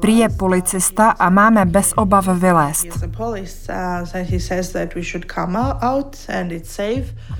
Prý 0.00 0.18
je 0.18 0.28
policista 0.28 1.10
a 1.10 1.30
máme 1.30 1.64
bez 1.64 1.92
obav 1.96 2.28
vylézt. 2.28 2.86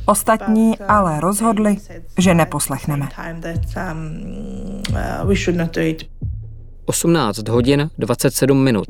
Ostatní 0.05 0.79
ale 0.79 1.21
rozhodli, 1.21 1.77
že 2.19 2.35
neposlechneme. 2.35 3.09
18 6.87 7.49
hodin 7.49 7.91
27 7.99 8.65
minut. 8.65 8.87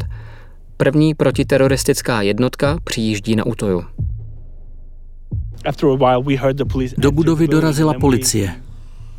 První 0.76 1.15
protiteroristická 1.15 2.23
jednotka 2.23 2.79
přijíždí 2.85 3.37
na 3.37 3.47
útoju. 3.47 3.85
Do 6.99 7.12
budovy 7.12 7.49
dorazila 7.49 7.95
policie. 7.95 8.53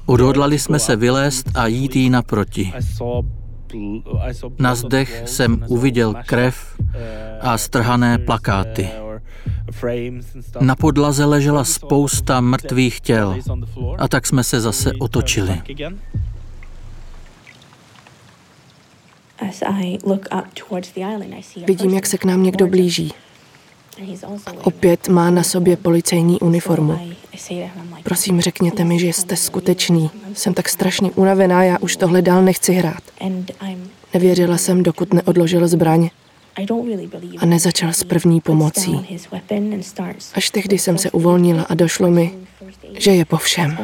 Odhodlali 0.05 0.59
jsme 0.59 0.79
se 0.79 0.95
vylézt 0.95 1.51
a 1.55 1.67
jít 1.67 1.95
jí 1.95 2.09
naproti. 2.09 2.73
Na 4.59 4.75
zdech 4.75 5.23
jsem 5.25 5.63
uviděl 5.67 6.13
krev 6.25 6.81
a 7.41 7.57
strhané 7.57 8.17
plakáty. 8.17 8.89
Na 10.59 10.75
podlaze 10.75 11.25
ležela 11.25 11.63
spousta 11.63 12.41
mrtvých 12.41 13.01
těl 13.01 13.35
a 13.97 14.07
tak 14.07 14.27
jsme 14.27 14.43
se 14.43 14.61
zase 14.61 14.91
otočili. 14.99 15.61
Vidím, 21.67 21.93
jak 21.93 22.05
se 22.07 22.17
k 22.17 22.25
nám 22.25 22.43
někdo 22.43 22.67
blíží. 22.67 23.11
Opět 24.63 25.07
má 25.07 25.29
na 25.29 25.43
sobě 25.43 25.77
policejní 25.77 26.39
uniformu. 26.39 26.99
Prosím, 28.03 28.41
řekněte 28.41 28.83
mi, 28.83 28.99
že 28.99 29.07
jste 29.07 29.35
skutečný. 29.35 30.09
Jsem 30.33 30.53
tak 30.53 30.69
strašně 30.69 31.11
unavená, 31.11 31.63
já 31.63 31.77
už 31.79 31.95
tohle 31.95 32.21
dál 32.21 32.43
nechci 32.43 32.73
hrát. 32.73 33.03
Nevěřila 34.13 34.57
jsem, 34.57 34.83
dokud 34.83 35.13
neodložil 35.13 35.67
zbraň 35.67 36.09
a 37.37 37.45
nezačal 37.45 37.93
s 37.93 38.03
první 38.03 38.41
pomocí. 38.41 39.19
Až 40.33 40.49
tehdy 40.49 40.79
jsem 40.79 40.97
se 40.97 41.11
uvolnila 41.11 41.63
a 41.63 41.73
došlo 41.73 42.11
mi, 42.11 42.33
že 42.97 43.11
je 43.11 43.25
po 43.25 43.37
všem. 43.37 43.77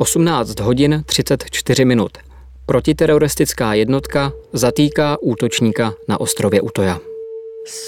18 0.00 0.60
hodin 0.60 1.02
34 1.06 1.84
minut. 1.84 2.18
Protiteroristická 2.66 3.74
jednotka 3.74 4.32
zatýká 4.52 5.16
útočníka 5.20 5.94
na 6.08 6.20
ostrově 6.20 6.60
Utoja. 6.60 6.98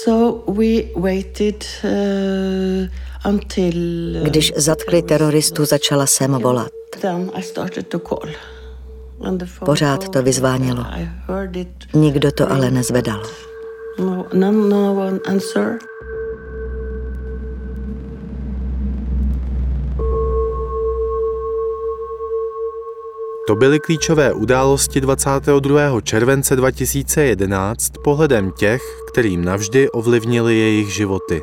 Uh, 0.07 0.49
Když 4.23 4.52
zatkli 4.57 5.02
teroristu, 5.02 5.64
začala 5.64 6.07
jsem 6.07 6.33
volat. 6.33 6.73
Pořád 9.64 10.09
to 10.09 10.23
vyzvánělo. 10.23 10.85
Nikdo 11.95 12.33
to 12.33 12.52
ale 12.52 12.71
nezvedal. 12.71 13.23
No, 13.99 14.26
no, 14.33 14.52
no 14.52 15.11
To 23.53 23.57
byly 23.57 23.81
klíčové 23.81 24.33
události 24.33 25.01
22. 25.01 26.01
července 26.01 26.57
2011 26.57 27.93
pohledem 28.05 28.51
těch, 28.51 28.83
kterým 29.12 29.45
navždy 29.45 29.91
ovlivnili 29.91 30.59
jejich 30.59 30.95
životy. 30.95 31.43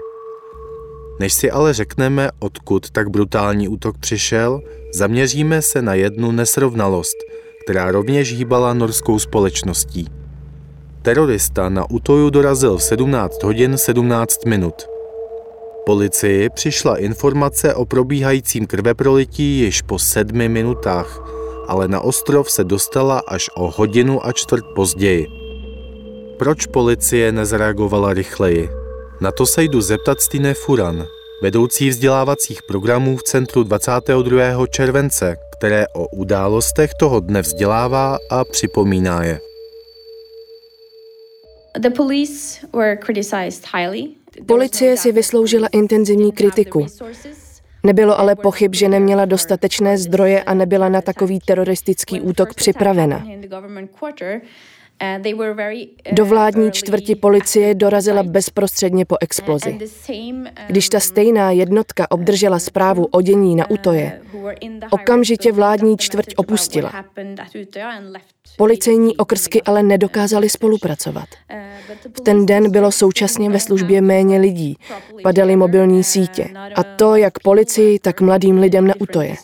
Než 1.20 1.34
si 1.34 1.52
ale 1.52 1.74
řekneme, 1.74 2.30
odkud 2.40 2.90
tak 2.90 3.10
brutální 3.10 3.68
útok 3.68 3.98
přišel, 3.98 4.62
zaměříme 4.94 5.62
se 5.62 5.82
na 5.82 5.94
jednu 5.94 6.32
nesrovnalost, 6.32 7.16
která 7.64 7.92
rovněž 7.92 8.34
hýbala 8.34 8.74
norskou 8.74 9.20
společností. 9.20 10.08
Terorista 11.02 11.70
na 11.70 11.90
útoju 11.90 12.30
dorazil 12.30 12.78
v 12.78 12.84
17 12.84 13.44
hodin 13.44 13.78
17 13.78 14.46
minut. 14.46 14.88
Policii 15.86 16.50
přišla 16.50 16.98
informace 16.98 17.76
o 17.76 17.86
probíhajícím 17.86 18.68
krveprolití 18.68 19.60
již 19.60 19.82
po 19.82 20.00
sedmi 20.00 20.50
minutách– 20.50 21.22
ale 21.70 21.88
na 21.88 22.02
ostrov 22.02 22.52
se 22.52 22.64
dostala 22.64 23.20
až 23.20 23.50
o 23.56 23.72
hodinu 23.72 24.26
a 24.26 24.32
čtvrt 24.32 24.66
později. 24.76 25.28
Proč 26.38 26.66
policie 26.66 27.32
nezareagovala 27.32 28.14
rychleji? 28.14 28.70
Na 29.22 29.32
to 29.32 29.46
se 29.46 29.64
jdu 29.64 29.82
zeptat 29.82 30.22
Stine 30.22 30.54
Furan, 30.54 31.08
vedoucí 31.42 31.90
vzdělávacích 31.90 32.64
programů 32.64 33.18
v 33.18 33.24
centru 33.24 33.64
22. 33.64 34.68
července, 34.68 35.36
které 35.58 35.86
o 35.88 36.08
událostech 36.08 36.92
toho 37.00 37.20
dne 37.20 37.42
vzdělává 37.42 38.18
a 38.30 38.44
připomíná 38.44 39.24
je. 39.24 39.40
Policie 44.46 44.98
si 44.98 45.12
vysloužila 45.12 45.68
intenzivní 45.72 46.32
kritiku. 46.32 46.86
Nebylo 47.84 48.20
ale 48.20 48.36
pochyb, 48.36 48.76
že 48.76 48.90
neměla 48.90 49.26
dostatečné 49.26 49.98
zdroje 49.98 50.44
a 50.44 50.54
nebyla 50.54 50.90
na 50.90 51.02
takový 51.02 51.40
teroristický 51.40 52.22
útok 52.22 52.54
připravena. 52.54 53.24
Do 56.12 56.26
vládní 56.26 56.72
čtvrti 56.72 57.16
policie 57.16 57.76
dorazila 57.76 58.24
bezprostředně 58.24 59.06
po 59.06 59.16
explozi. 59.22 59.80
Když 60.68 60.90
ta 60.90 61.00
stejná 61.00 61.52
jednotka 61.52 62.12
obdržela 62.12 62.60
zprávu 62.60 63.06
o 63.06 63.22
dění 63.22 63.56
na 63.56 63.70
Utoje, 63.70 64.22
okamžitě 64.92 65.52
vládní 65.52 65.98
čtvrť 65.98 66.34
opustila. 66.36 67.06
Policejní 68.58 69.18
okrsky 69.18 69.62
ale 69.62 69.84
nedokázaly 69.84 70.50
spolupracovat. 70.50 71.28
V 72.18 72.22
ten 72.22 72.46
den 72.46 72.72
bylo 72.72 72.92
současně 72.92 73.50
ve 73.50 73.60
službě 73.60 74.02
méně 74.02 74.40
lidí, 74.40 74.78
padaly 75.24 75.56
mobilní 75.56 76.04
sítě. 76.04 76.50
A 76.76 76.84
to 76.84 77.16
jak 77.16 77.40
policii, 77.40 78.00
tak 78.00 78.22
mladým 78.22 78.58
lidem 78.58 78.88
na 78.88 78.94
Utoje. 79.00 79.36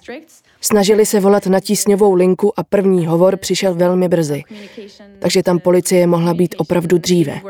Snažili 0.65 1.05
se 1.05 1.19
volat 1.19 1.47
na 1.47 1.59
tísňovou 1.59 2.13
linku 2.13 2.59
a 2.59 2.63
první 2.63 3.05
hovor 3.05 3.37
přišel 3.37 3.75
velmi 3.75 4.07
brzy. 4.07 4.43
Takže 5.19 5.43
tam 5.43 5.59
policie 5.59 6.07
mohla 6.07 6.33
být 6.33 6.55
opravdu 6.57 6.97
dříve. 6.97 7.41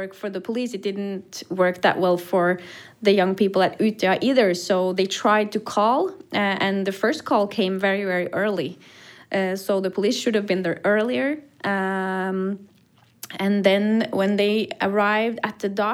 uh. 11.65 11.67
Uh, 11.67 12.55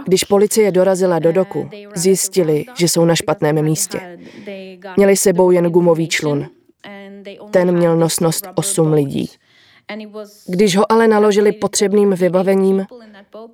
Když 0.06 0.24
policie 0.24 0.72
dorazila 0.72 1.20
do 1.20 1.32
doku, 1.32 1.70
zjistili, 1.96 2.66
že 2.78 2.88
jsou 2.88 3.06
na 3.06 3.16
špatném 3.16 3.62
místě. 3.62 4.20
Měli 4.98 5.18
sebou 5.18 5.52
jen 5.52 5.66
gumový 5.66 6.08
člun. 6.08 6.50
Ten 7.52 7.72
měl 7.72 7.98
nosnost 7.98 8.48
8 8.56 8.94
lidí. 8.94 9.30
Když 10.48 10.78
ho 10.78 10.92
ale 10.92 11.08
naložili 11.08 11.52
potřebným 11.52 12.14
vybavením, 12.14 12.86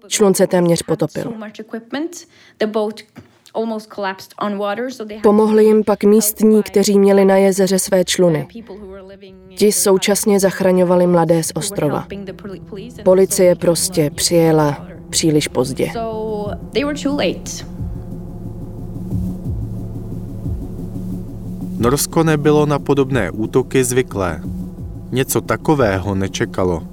člun 0.08 0.34
se 0.34 0.48
téměř 0.48 0.82
potopil. 0.82 1.34
Pomohli 5.24 5.66
jim 5.66 5.84
pak 5.84 6.04
místní, 6.04 6.64
kteří 6.64 7.00
měli 7.00 7.26
na 7.26 7.38
jezeře 7.38 7.80
své 7.80 8.06
čluny. 8.06 8.48
Ti 9.58 9.72
současně 9.72 10.40
zachraňovali 10.40 11.08
mladé 11.08 11.44
z 11.44 11.52
ostrova. 11.56 12.08
Policie 13.04 13.56
prostě 13.56 14.10
přijela 14.10 14.88
příliš 15.10 15.48
pozdě. 15.48 15.92
Norsko 21.78 22.24
nebylo 22.24 22.66
na 22.66 22.80
podobné 22.80 23.32
útoky 23.32 23.84
zvyklé. 23.84 24.42
Něco 25.12 25.42
takového 25.42 26.16
nečekalo. 26.16 26.84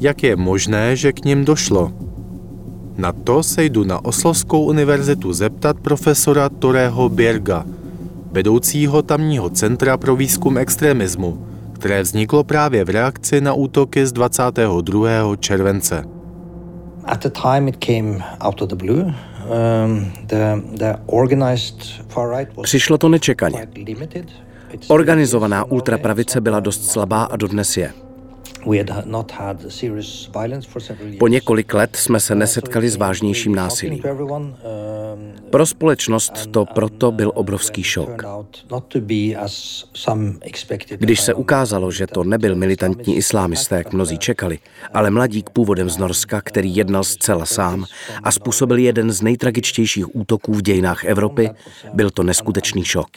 Jak 0.00 0.22
je 0.22 0.36
možné, 0.36 0.96
že 0.96 1.12
k 1.12 1.24
ním 1.24 1.44
došlo? 1.44 1.92
Na 2.96 3.12
to 3.12 3.42
se 3.42 3.64
jdu 3.64 3.84
na 3.84 4.04
Oslovskou 4.04 4.64
univerzitu 4.64 5.32
zeptat 5.32 5.76
profesora 5.80 6.48
Torého 6.48 7.08
Bjerga, 7.08 7.64
vedoucího 8.32 9.02
tamního 9.02 9.50
centra 9.50 9.96
pro 9.96 10.16
výzkum 10.16 10.58
extremismu, 10.58 11.46
které 11.72 12.02
vzniklo 12.02 12.44
právě 12.44 12.84
v 12.84 12.90
reakci 12.90 13.40
na 13.40 13.52
útoky 13.52 14.06
z 14.06 14.12
22. 14.12 15.36
července. 15.36 16.04
At 17.04 17.22
the 17.22 17.30
time 17.30 17.68
it 17.68 17.76
came 17.76 18.18
out 18.40 18.62
of 18.62 18.68
the 18.68 18.76
blue. 18.76 19.14
Um, 19.86 20.12
Přišlo 22.62 22.98
to 22.98 23.08
nečekaně. 23.08 23.66
Organizovaná 24.88 25.64
ultrapravice 25.64 26.40
byla 26.40 26.60
dost 26.60 26.90
slabá 26.90 27.24
a 27.24 27.36
dodnes 27.36 27.76
je. 27.76 28.05
Po 31.18 31.28
několik 31.28 31.74
let 31.74 31.96
jsme 31.96 32.20
se 32.20 32.34
nesetkali 32.34 32.90
s 32.90 32.96
vážnějším 32.96 33.54
násilím. 33.54 34.02
Um, 34.04 34.52
Pro 35.50 35.66
společnost 35.66 36.32
to 36.50 36.64
proto 36.64 37.12
byl 37.12 37.32
obrovský 37.34 37.82
šok. 37.82 38.22
Když 40.98 41.20
se 41.20 41.34
ukázalo, 41.34 41.90
že 41.90 42.06
to 42.06 42.24
nebyl 42.24 42.54
militantní 42.54 43.16
islámisté, 43.16 43.76
jak 43.76 43.92
mnozí 43.92 44.18
čekali, 44.18 44.58
ale 44.94 45.10
mladík 45.10 45.50
původem 45.50 45.90
z 45.90 45.98
Norska, 45.98 46.40
který 46.40 46.76
jednal 46.76 47.04
zcela 47.04 47.46
sám 47.46 47.84
a 48.22 48.32
způsobil 48.32 48.78
jeden 48.78 49.12
z 49.12 49.22
nejtragičtějších 49.22 50.16
útoků 50.16 50.54
v 50.54 50.62
dějinách 50.62 51.04
Evropy, 51.04 51.50
byl 51.94 52.10
to 52.10 52.22
neskutečný 52.22 52.84
šok 52.84 53.08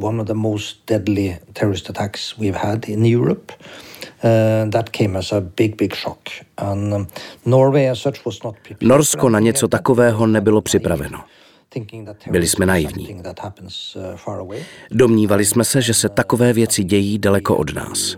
one 0.00 0.20
of 0.20 0.26
the 0.26 0.34
most 0.34 0.86
deadly 0.86 1.38
terrorist 1.52 1.90
attacks 1.90 2.38
we've 2.38 2.56
had 2.56 2.88
in 2.88 3.04
Europe. 3.04 3.52
Uh, 4.24 4.70
that 4.70 4.90
came 4.90 5.18
as 5.18 5.32
a 5.32 5.40
big, 5.40 5.76
big 5.76 5.94
shock. 5.94 6.18
And 6.56 6.94
um, 6.94 7.06
Norway 7.46 7.86
as 7.90 7.98
such 7.98 8.24
was 8.26 8.42
not 8.44 8.54
prepared. 8.62 8.88
Norsko 8.88 9.28
na 9.28 9.40
něco 9.40 9.68
takového 9.68 10.26
nebylo 10.26 10.62
připraveno. 10.62 11.24
Byli 12.30 12.48
jsme 12.48 12.66
naivní. 12.66 13.22
Uh, 13.96 14.54
Domnívali 14.90 15.44
jsme 15.44 15.64
se, 15.64 15.82
že 15.82 15.94
se 15.94 16.08
takové 16.08 16.52
věci 16.52 16.84
dějí 16.84 17.18
daleko 17.18 17.56
od 17.56 17.74
nás. 17.74 18.16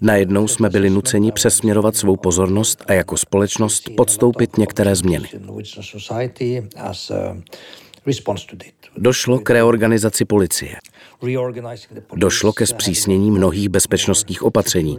Najednou 0.00 0.48
jsme 0.48 0.70
byli 0.70 0.90
nuceni 0.90 1.32
přesměrovat 1.32 1.96
svou 1.96 2.16
pozornost 2.16 2.84
a 2.86 2.92
jako 2.92 3.16
společnost 3.16 3.90
podstoupit 3.96 4.58
některé 4.58 4.96
změny. 4.96 5.28
Došlo 8.96 9.38
k 9.38 9.50
reorganizaci 9.50 10.24
policie. 10.24 10.76
Došlo 12.14 12.52
ke 12.52 12.66
zpřísnění 12.66 13.30
mnohých 13.30 13.68
bezpečnostních 13.68 14.42
opatření, 14.42 14.98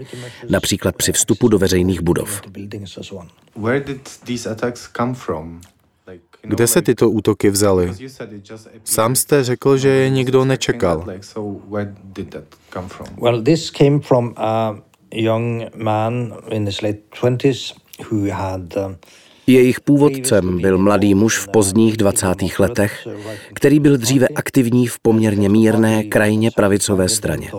například 0.50 0.96
při 0.96 1.12
vstupu 1.12 1.48
do 1.48 1.58
veřejných 1.60 2.02
budov. 2.02 2.42
Kde 6.42 6.68
se 6.68 6.82
tyto 6.82 7.10
útoky 7.10 7.50
vzaly? 7.50 7.92
Sám 8.84 9.16
jste 9.16 9.44
řekl, 9.44 9.78
že 9.78 9.90
je 9.90 10.10
nikdo 10.10 10.46
nečekal. 10.46 11.06
Well, 13.22 13.42
this 13.44 13.72
came 13.72 14.00
from 14.00 14.34
a 14.38 14.76
young 15.14 15.76
man 15.76 16.34
in 16.50 16.66
his 16.66 16.82
late 16.82 16.98
20s 17.22 17.74
who 18.12 18.32
had 18.32 18.78
uh, 18.78 18.96
jejich 19.48 19.80
původcem 19.80 20.62
byl 20.62 20.78
mladý 20.78 21.16
muž 21.16 21.38
v 21.38 21.48
pozdních 21.48 21.98
20. 21.98 22.28
letech, 22.60 23.08
který 23.54 23.80
byl 23.80 23.98
dříve 23.98 24.28
aktivní 24.28 24.88
v 24.88 25.00
poměrně 25.00 25.50
mírné 25.50 26.04
krajně 26.04 26.52
pravicové 26.52 27.10
straně. 27.10 27.52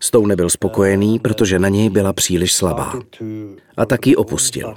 S 0.00 0.10
tou 0.10 0.26
nebyl 0.26 0.50
spokojený, 0.50 1.18
protože 1.18 1.58
na 1.58 1.68
něj 1.68 1.90
byla 1.90 2.12
příliš 2.12 2.52
slabá. 2.52 2.94
A 3.76 3.86
tak 3.86 4.06
ji 4.06 4.16
opustil. 4.16 4.74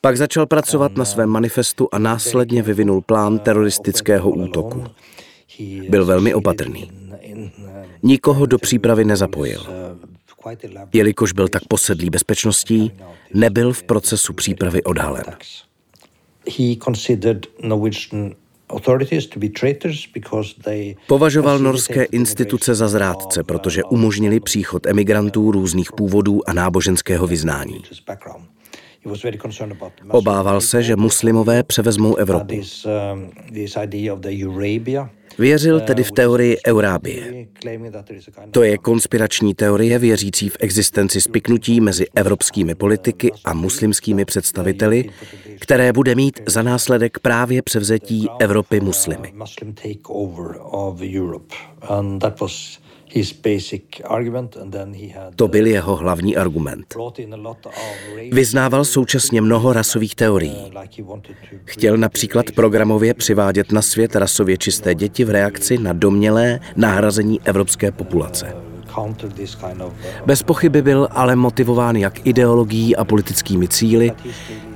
Pak 0.00 0.16
začal 0.16 0.46
pracovat 0.46 0.96
na 0.96 1.04
svém 1.04 1.28
manifestu 1.28 1.88
a 1.92 1.98
následně 1.98 2.62
vyvinul 2.62 3.00
plán 3.00 3.38
teroristického 3.38 4.30
útoku. 4.30 4.84
Byl 5.88 6.04
velmi 6.04 6.34
opatrný. 6.34 7.07
Nikoho 8.02 8.46
do 8.46 8.58
přípravy 8.58 9.04
nezapojil. 9.04 9.66
Jelikož 10.92 11.32
byl 11.32 11.48
tak 11.48 11.62
posedlý 11.68 12.10
bezpečností, 12.10 12.92
nebyl 13.34 13.72
v 13.72 13.82
procesu 13.82 14.32
přípravy 14.32 14.82
odhalen. 14.82 15.24
Považoval 21.06 21.58
norské 21.58 22.04
instituce 22.04 22.74
za 22.74 22.88
zrádce, 22.88 23.44
protože 23.44 23.84
umožnili 23.84 24.40
příchod 24.40 24.86
emigrantů 24.86 25.50
různých 25.50 25.92
původů 25.92 26.48
a 26.48 26.52
náboženského 26.52 27.26
vyznání. 27.26 27.82
Obával 30.08 30.60
se, 30.60 30.82
že 30.82 30.96
muslimové 30.96 31.62
převezmou 31.62 32.16
Evropu. 32.16 32.60
Věřil 35.38 35.80
tedy 35.80 36.04
v 36.04 36.12
teorii 36.12 36.56
Eurábie. 36.66 37.46
To 38.50 38.62
je 38.62 38.78
konspirační 38.78 39.54
teorie 39.54 39.98
věřící 39.98 40.48
v 40.48 40.56
existenci 40.60 41.20
spiknutí 41.20 41.80
mezi 41.80 42.06
evropskými 42.14 42.74
politiky 42.74 43.32
a 43.44 43.54
muslimskými 43.54 44.24
představiteli, 44.24 45.10
které 45.60 45.92
bude 45.92 46.14
mít 46.14 46.40
za 46.46 46.62
následek 46.62 47.18
právě 47.18 47.62
převzetí 47.62 48.28
Evropy 48.38 48.80
muslimy. 48.80 49.32
To 55.36 55.48
byl 55.48 55.66
jeho 55.66 55.96
hlavní 55.96 56.36
argument. 56.36 56.94
Vyznával 58.32 58.84
současně 58.84 59.40
mnoho 59.40 59.72
rasových 59.72 60.14
teorií. 60.14 60.72
Chtěl 61.64 61.96
například 61.96 62.46
programově 62.50 63.14
přivádět 63.14 63.72
na 63.72 63.82
svět 63.82 64.16
rasově 64.16 64.56
čisté 64.56 64.94
děti 64.94 65.24
v 65.24 65.30
reakci 65.30 65.78
na 65.78 65.92
domělé 65.92 66.60
nahrazení 66.76 67.40
evropské 67.44 67.92
populace. 67.92 68.68
Bez 70.26 70.42
pochyby 70.42 70.82
byl 70.82 71.08
ale 71.10 71.36
motivován 71.36 71.96
jak 71.96 72.26
ideologií 72.26 72.96
a 72.96 73.04
politickými 73.04 73.68
cíly, 73.68 74.12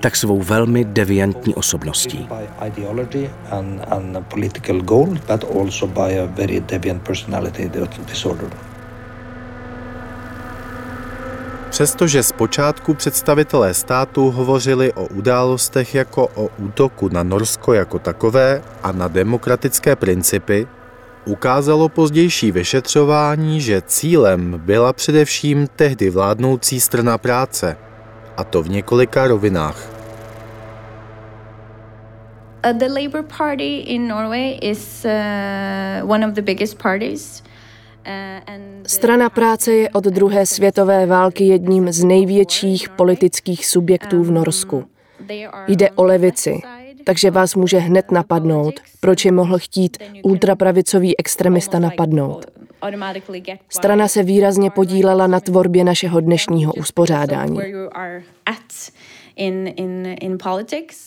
tak 0.00 0.16
svou 0.16 0.42
velmi 0.42 0.85
deviantní 0.85 1.54
osobností. 1.54 2.28
Přestože 11.70 12.22
zpočátku 12.22 12.94
představitelé 12.94 13.74
státu 13.74 14.30
hovořili 14.30 14.92
o 14.92 15.06
událostech 15.06 15.94
jako 15.94 16.28
o 16.35 16.48
útoku 16.58 17.08
na 17.08 17.22
Norsko 17.22 17.72
jako 17.72 17.98
takové 17.98 18.62
a 18.82 18.92
na 18.92 19.08
demokratické 19.08 19.96
principy, 19.96 20.66
ukázalo 21.26 21.88
pozdější 21.88 22.52
vyšetřování, 22.52 23.61
že 23.61 23.82
cílem 23.87 24.62
byla 24.64 24.92
především 24.92 25.66
tehdy 25.76 26.11
vládnoucí 26.11 26.80
strana 26.80 27.18
práce, 27.18 27.76
a 28.37 28.44
to 28.44 28.62
v 28.62 28.68
několika 28.68 29.26
rovinách. 29.26 29.92
Uh, 32.66 32.78
the 32.78 32.87
Labour 32.88 33.24
Party 33.38 33.76
in 33.76 34.08
Norway 34.08 34.58
is 34.62 35.04
uh, 35.04 36.11
one 36.11 36.26
of 36.26 36.35
the 36.35 36.42
biggest 36.42 36.82
parties. 36.82 37.42
Uh, 38.06 38.52
strana 38.87 39.30
práce 39.30 39.72
je 39.72 39.90
od 39.90 40.04
druhé 40.04 40.46
světové 40.46 41.06
války 41.06 41.44
jedním 41.44 41.92
z 41.92 42.04
největších 42.04 42.88
politických 42.88 43.66
subjektů 43.66 44.22
v 44.22 44.30
Norsku. 44.30 44.85
Jde 45.68 45.90
o 45.90 46.04
levici, 46.04 46.61
takže 47.04 47.30
vás 47.30 47.54
může 47.54 47.78
hned 47.78 48.10
napadnout, 48.10 48.74
proč 49.00 49.24
je 49.24 49.32
mohl 49.32 49.58
chtít 49.58 49.96
ultrapravicový 50.22 51.18
extremista 51.18 51.78
napadnout. 51.78 52.46
Strana 53.68 54.08
se 54.08 54.22
výrazně 54.22 54.70
podílela 54.70 55.26
na 55.26 55.40
tvorbě 55.40 55.84
našeho 55.84 56.20
dnešního 56.20 56.72
uspořádání. 56.74 57.58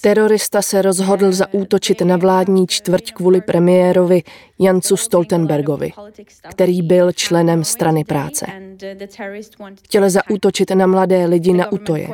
Terorista 0.02 0.62
se 0.62 0.82
rozhodl 0.82 1.32
zaútočit 1.32 2.02
na 2.02 2.18
vládní 2.18 2.68
čtvrť 2.68 3.14
kvůli 3.14 3.42
premiérovi 3.42 4.24
Jancu 4.60 4.98
Stoltenbergovi, 4.98 5.92
který 6.50 6.82
byl 6.82 7.12
členem 7.12 7.64
strany 7.64 8.04
práce. 8.04 8.46
Chtěl 9.84 10.10
zaútočit 10.10 10.72
na 10.72 10.88
mladé 10.88 11.26
lidi 11.26 11.54
na 11.54 11.72
Utoje. 11.72 12.08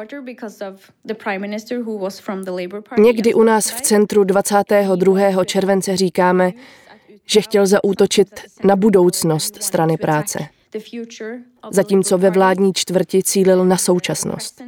Někdy 2.97 3.33
u 3.33 3.43
nás 3.43 3.71
v 3.71 3.81
centru 3.81 4.23
22. 4.23 5.45
července 5.45 5.97
říkáme, 5.97 6.51
že 7.25 7.41
chtěl 7.41 7.67
zaútočit 7.67 8.29
na 8.63 8.75
budoucnost 8.75 9.63
strany 9.63 9.97
práce. 9.97 10.39
Zatímco 11.71 12.17
ve 12.17 12.29
vládní 12.29 12.73
čtvrti 12.73 13.23
cílil 13.23 13.65
na 13.65 13.77
současnost. 13.77 14.61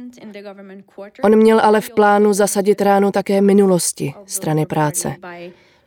On 1.22 1.36
měl 1.36 1.60
ale 1.60 1.80
v 1.80 1.90
plánu 1.90 2.32
zasadit 2.32 2.80
ráno 2.80 3.12
také 3.12 3.40
minulosti 3.40 4.14
strany 4.26 4.66
práce 4.66 5.16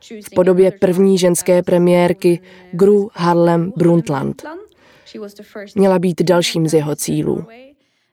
v 0.00 0.34
podobě 0.34 0.72
první 0.80 1.18
ženské 1.18 1.62
premiérky 1.62 2.40
Gru 2.72 3.10
Harlem 3.14 3.72
Brundtland. 3.76 4.42
Měla 5.74 5.98
být 5.98 6.22
dalším 6.22 6.68
z 6.68 6.74
jeho 6.74 6.96
cílů. 6.96 7.46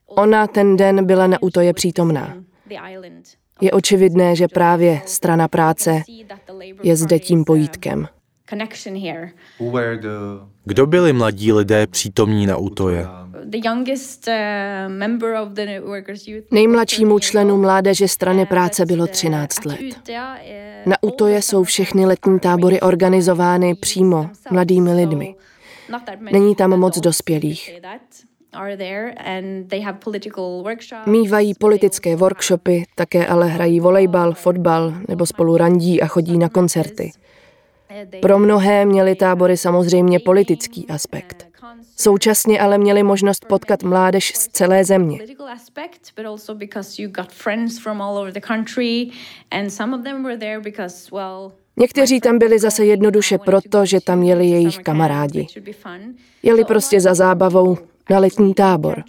Ona 0.08 0.48
ten 0.48 0.78
den 0.78 1.06
byla 1.06 1.28
na 1.28 1.44
útoje 1.44 1.74
přítomná. 1.74 2.38
Je 3.62 3.72
očividné, 3.72 4.36
že 4.36 4.48
právě 4.48 5.02
strana 5.06 5.48
práce 5.48 6.04
je 6.84 6.96
zde 6.96 7.20
tím 7.20 7.46
pojítkem. 7.46 8.08
Kdo 10.66 10.86
byli 10.86 11.14
mladí 11.14 11.54
lidé 11.54 11.88
přítomní 11.88 12.46
na 12.46 12.58
útoje? 12.58 13.06
Nejmladšímu 16.52 17.20
členu 17.20 17.58
mládeže 17.58 18.08
strany 18.08 18.46
práce 18.46 18.86
bylo 18.86 19.08
13 19.08 19.66
let. 19.66 19.80
Na 20.86 20.96
útoje 21.02 21.42
jsou 21.42 21.64
všechny 21.64 22.06
letní 22.06 22.40
tábory 22.40 22.82
organizovány 22.82 23.76
přímo 23.76 24.30
mladými 24.52 24.94
lidmi. 24.94 25.36
Není 26.32 26.56
tam 26.56 26.80
moc 26.80 27.00
dospělých. 27.00 27.80
Mývají 31.06 31.54
politické 31.60 32.16
workshopy, 32.16 32.84
také 32.96 33.28
ale 33.28 33.48
hrají 33.48 33.80
volejbal, 33.80 34.34
fotbal 34.34 34.94
nebo 35.08 35.26
spolu 35.26 35.58
randí 35.58 36.02
a 36.02 36.08
chodí 36.08 36.38
na 36.38 36.50
koncerty. 36.50 37.12
Pro 38.22 38.40
mnohé 38.40 38.86
měly 38.86 39.16
tábory 39.16 39.58
samozřejmě 39.58 40.20
politický 40.20 40.88
aspekt. 40.88 41.48
Současně 41.98 42.60
ale 42.60 42.78
měli 42.78 43.04
možnost 43.04 43.46
potkat 43.46 43.84
mládež 43.84 44.34
z 44.36 44.48
celé 44.48 44.86
země. 44.86 45.20
Někteří 51.78 52.20
tam 52.20 52.38
byli 52.38 52.60
zase 52.60 52.86
jednoduše 52.86 53.38
proto, 53.38 53.86
že 53.86 54.02
tam 54.02 54.24
jeli 54.24 54.46
jejich 54.46 54.78
kamarádi. 54.78 55.48
Jeli 56.44 56.66
prostě 56.66 57.02
za 57.02 57.14
zábavou 57.14 57.78
na 58.10 58.20
letní 58.20 58.54
tábor. 58.54 59.04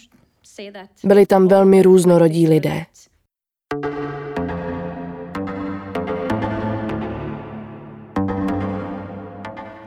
Byli 1.04 1.26
tam 1.26 1.48
velmi 1.48 1.82
různorodí 1.82 2.48
lidé. 2.48 2.84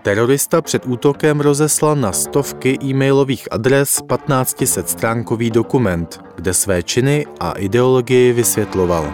Terorista 0.09 0.61
před 0.61 0.85
útokem 0.85 1.39
rozeslal 1.39 1.95
na 1.95 2.11
stovky 2.11 2.77
e-mailových 2.83 3.47
adres 3.51 4.01
1500 4.01 4.89
stránkový 4.89 5.51
dokument, 5.51 6.21
kde 6.35 6.53
své 6.53 6.83
činy 6.83 7.25
a 7.39 7.51
ideologii 7.51 8.33
vysvětloval. 8.33 9.03
Uh, 9.03 9.09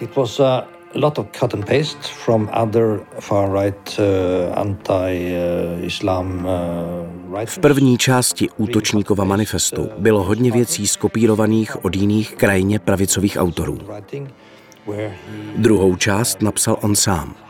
it 0.00 0.16
was 0.16 0.40
a 0.40 0.64
lot 0.94 1.18
of 1.18 1.26
cut 1.40 1.54
and 1.54 1.66
paste 1.66 1.98
from 2.24 2.50
other 2.62 3.00
far-right 3.20 3.98
uh, 3.98 4.04
anti-Islam 4.58 6.48
uh, 7.32 7.38
V 7.46 7.58
první 7.58 7.98
části 7.98 8.48
útočníkova 8.56 9.24
manifestu 9.24 9.88
bylo 9.98 10.22
hodně 10.22 10.52
věcí 10.52 10.86
skopírovaných 10.86 11.84
od 11.84 11.96
jiných 11.96 12.34
krajně 12.34 12.78
pravicových 12.78 13.36
autorů. 13.40 13.78
Druhou 15.56 15.96
část 15.96 16.42
napsal 16.42 16.76
on 16.82 16.96
sám. 16.96 17.47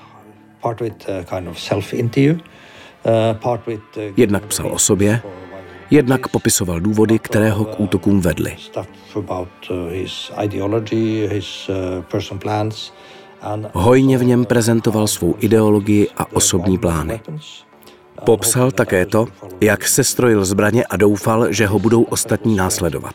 Uh, 3.05 3.59
uh, 3.67 3.79
uh, 3.97 4.03
jednak 4.17 4.47
psal 4.47 4.73
o 4.73 4.79
sobě, 4.79 5.21
jednak 5.91 6.29
popisoval 6.29 6.81
důvody, 6.81 7.19
které 7.19 7.51
ho 7.51 7.65
k 7.65 7.81
útokům 7.81 8.21
vedly. 8.21 8.57
Hojně 13.73 14.19
v 14.19 14.25
něm 14.25 14.45
prezentoval 14.45 15.07
svou 15.07 15.35
ideologii 15.41 16.09
a 16.17 16.33
osobní 16.33 16.79
plány. 16.79 17.21
Popsal 18.25 18.71
také 18.71 19.07
to, 19.07 19.27
jak 19.61 19.89
se 19.89 20.05
strojil 20.05 20.45
zbraně 20.45 20.85
a 20.85 20.97
doufal, 20.97 21.53
že 21.53 21.67
ho 21.67 21.79
budou 21.79 22.03
ostatní 22.03 22.57
následovat. 22.57 23.15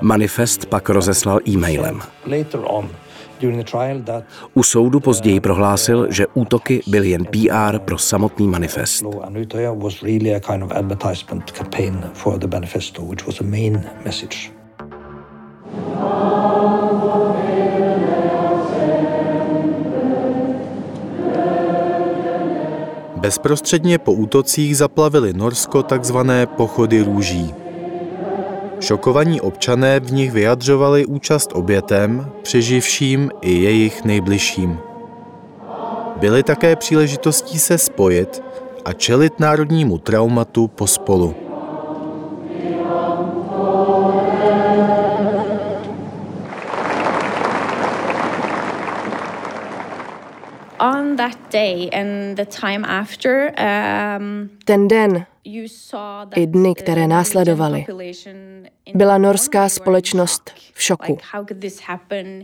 Manifest 0.00 0.66
pak 0.66 0.88
rozeslal 0.88 1.40
e-mailem. 1.48 2.00
U 4.54 4.62
soudu 4.62 5.00
později 5.00 5.40
prohlásil, 5.40 6.06
že 6.10 6.26
útoky 6.34 6.82
byly 6.86 7.10
jen 7.10 7.24
PR 7.24 7.78
pro 7.78 7.98
samotný 7.98 8.48
manifest. 8.48 9.04
Bezprostředně 23.16 23.98
po 23.98 24.12
útocích 24.12 24.76
zaplavili 24.76 25.32
Norsko 25.32 25.82
takzvané 25.82 26.46
pochody 26.46 27.02
růží. 27.02 27.61
Šokovaní 28.82 29.40
občané 29.40 30.00
v 30.00 30.12
nich 30.12 30.32
vyjadřovali 30.32 31.06
účast 31.06 31.50
obětem, 31.54 32.32
přeživším 32.42 33.30
i 33.40 33.52
jejich 33.52 34.04
nejbližším. 34.04 34.78
Byly 36.16 36.42
také 36.42 36.76
příležitostí 36.76 37.58
se 37.58 37.78
spojit 37.78 38.42
a 38.84 38.92
čelit 38.92 39.40
národnímu 39.40 39.98
traumatu 39.98 40.68
pospolu. 40.68 41.34
Ten 54.64 54.88
den 54.88 55.26
i 56.34 56.46
dny, 56.46 56.74
které 56.74 57.06
následovaly. 57.06 57.84
Byla 58.94 59.18
norská 59.18 59.68
společnost 59.68 60.50
v 60.74 60.82
šoku. 60.82 61.18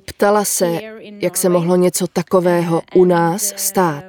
Ptala 0.05 0.45
se, 0.45 0.79
jak 1.01 1.37
se 1.37 1.49
mohlo 1.49 1.77
něco 1.77 2.07
takového 2.07 2.83
u 2.95 3.05
nás 3.05 3.55
stát. 3.57 4.05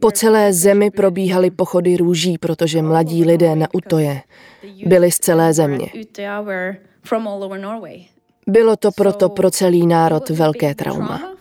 Po 0.00 0.10
celé 0.10 0.52
zemi 0.52 0.90
probíhaly 0.90 1.50
pochody 1.50 1.96
růží, 1.96 2.38
protože 2.38 2.82
mladí 2.82 3.24
lidé 3.24 3.56
na 3.56 3.66
Utoje 3.72 4.22
byli 4.86 5.10
z 5.10 5.18
celé 5.18 5.52
země. 5.52 5.86
Bylo 8.46 8.76
to 8.76 8.90
proto 8.92 9.28
pro 9.28 9.50
celý 9.50 9.86
národ 9.86 10.30
velké 10.30 10.74
trauma. 10.74 11.39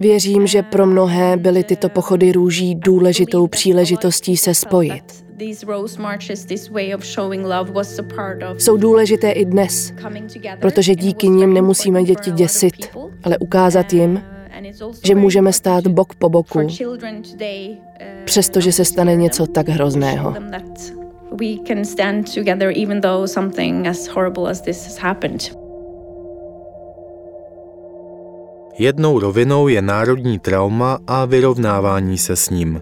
Věřím, 0.00 0.46
že 0.46 0.62
pro 0.62 0.86
mnohé 0.86 1.36
byly 1.36 1.64
tyto 1.64 1.88
pochody 1.88 2.32
růží 2.32 2.74
důležitou 2.74 3.46
příležitostí 3.46 4.36
se 4.36 4.54
spojit. 4.54 5.24
Jsou 8.58 8.76
důležité 8.76 9.30
i 9.30 9.44
dnes, 9.44 9.92
protože 10.60 10.94
díky 10.94 11.28
nim 11.28 11.54
nemusíme 11.54 12.04
děti 12.04 12.30
děsit, 12.30 12.96
ale 13.22 13.38
ukázat 13.38 13.92
jim, 13.92 14.22
že 15.04 15.14
můžeme 15.14 15.52
stát 15.52 15.86
bok 15.86 16.14
po 16.14 16.28
boku, 16.28 16.66
přestože 18.24 18.72
se 18.72 18.84
stane 18.84 19.16
něco 19.16 19.46
tak 19.46 19.68
hrozného. 19.68 20.34
We 21.32 21.46
can 21.66 21.84
stand 21.84 22.34
together 22.34 22.72
even 22.82 23.00
though 23.00 23.26
something 23.26 23.86
as 23.86 24.08
horrible 24.08 24.50
as 24.50 24.60
this 24.60 24.84
has 24.84 24.98
happened. 24.98 25.59
Jednou 28.80 29.18
rovinou 29.18 29.68
je 29.68 29.82
národní 29.82 30.38
trauma 30.38 30.98
a 31.06 31.24
vyrovnávání 31.24 32.18
se 32.18 32.36
s 32.36 32.50
ním. 32.50 32.80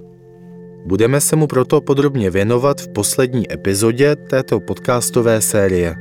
Budeme 0.87 1.21
se 1.21 1.37
mu 1.37 1.47
proto 1.47 1.81
podrobně 1.81 2.31
věnovat 2.31 2.81
v 2.81 2.89
poslední 2.89 3.53
epizodě 3.53 4.17
této 4.17 4.61
podcastové 4.61 5.41
série. 5.41 5.95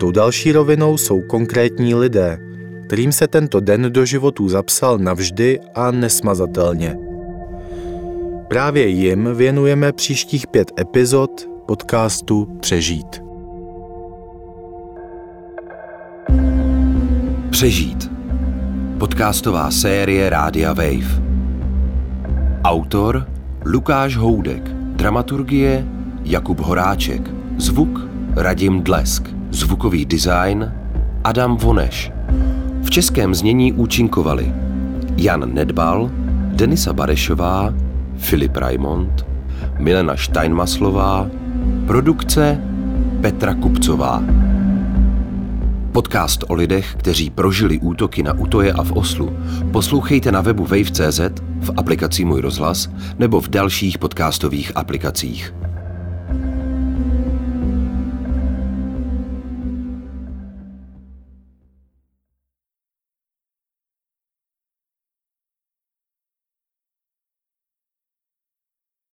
Tou 0.00 0.10
další 0.10 0.52
rovinou 0.52 0.98
jsou 0.98 1.20
konkrétní 1.20 1.94
lidé, 1.94 2.38
kterým 2.86 3.12
se 3.12 3.28
tento 3.28 3.60
den 3.60 3.92
do 3.92 4.04
životů 4.04 4.48
zapsal 4.48 4.98
navždy 4.98 5.60
a 5.74 5.90
nesmazatelně. 5.90 6.98
Právě 8.48 8.86
jim 8.86 9.34
věnujeme 9.34 9.92
příštích 9.92 10.46
pět 10.46 10.72
epizod 10.80 11.48
podcastu 11.66 12.48
Přežít. 12.60 13.22
Přežít 17.50 18.19
Podcastová 19.00 19.70
série 19.70 20.28
Rádia 20.28 20.76
Wave. 20.76 21.08
Autor 22.64 23.26
Lukáš 23.64 24.16
Houdek. 24.16 24.68
Dramaturgie 25.00 25.86
Jakub 26.24 26.60
Horáček. 26.60 27.30
Zvuk 27.56 28.00
Radim 28.36 28.82
Dlesk. 28.82 29.24
Zvukový 29.50 30.04
design 30.04 30.72
Adam 31.24 31.56
Voneš. 31.56 32.12
V 32.82 32.90
českém 32.90 33.34
znění 33.34 33.72
účinkovali 33.72 34.52
Jan 35.16 35.54
Nedbal, 35.54 36.10
Denisa 36.52 36.92
Barešová, 36.92 37.74
Filip 38.16 38.56
Raimond, 38.56 39.26
Milena 39.78 40.16
Steinmaslová, 40.16 41.26
produkce 41.86 42.60
Petra 43.20 43.54
Kupcová. 43.54 44.22
Podcast 46.00 46.44
o 46.48 46.54
lidech, 46.54 46.94
kteří 46.98 47.30
prožili 47.30 47.78
útoky 47.78 48.22
na 48.22 48.32
Utoje 48.32 48.72
a 48.72 48.82
v 48.82 48.92
Oslu, 48.92 49.36
poslouchejte 49.72 50.32
na 50.32 50.40
webu 50.40 50.64
wave.cz, 50.64 51.20
v 51.60 51.70
aplikaci 51.76 52.24
Můj 52.24 52.40
rozhlas 52.40 52.88
nebo 53.18 53.40
v 53.40 53.48
dalších 53.48 53.98
podcastových 53.98 54.72
aplikacích. 54.74 55.54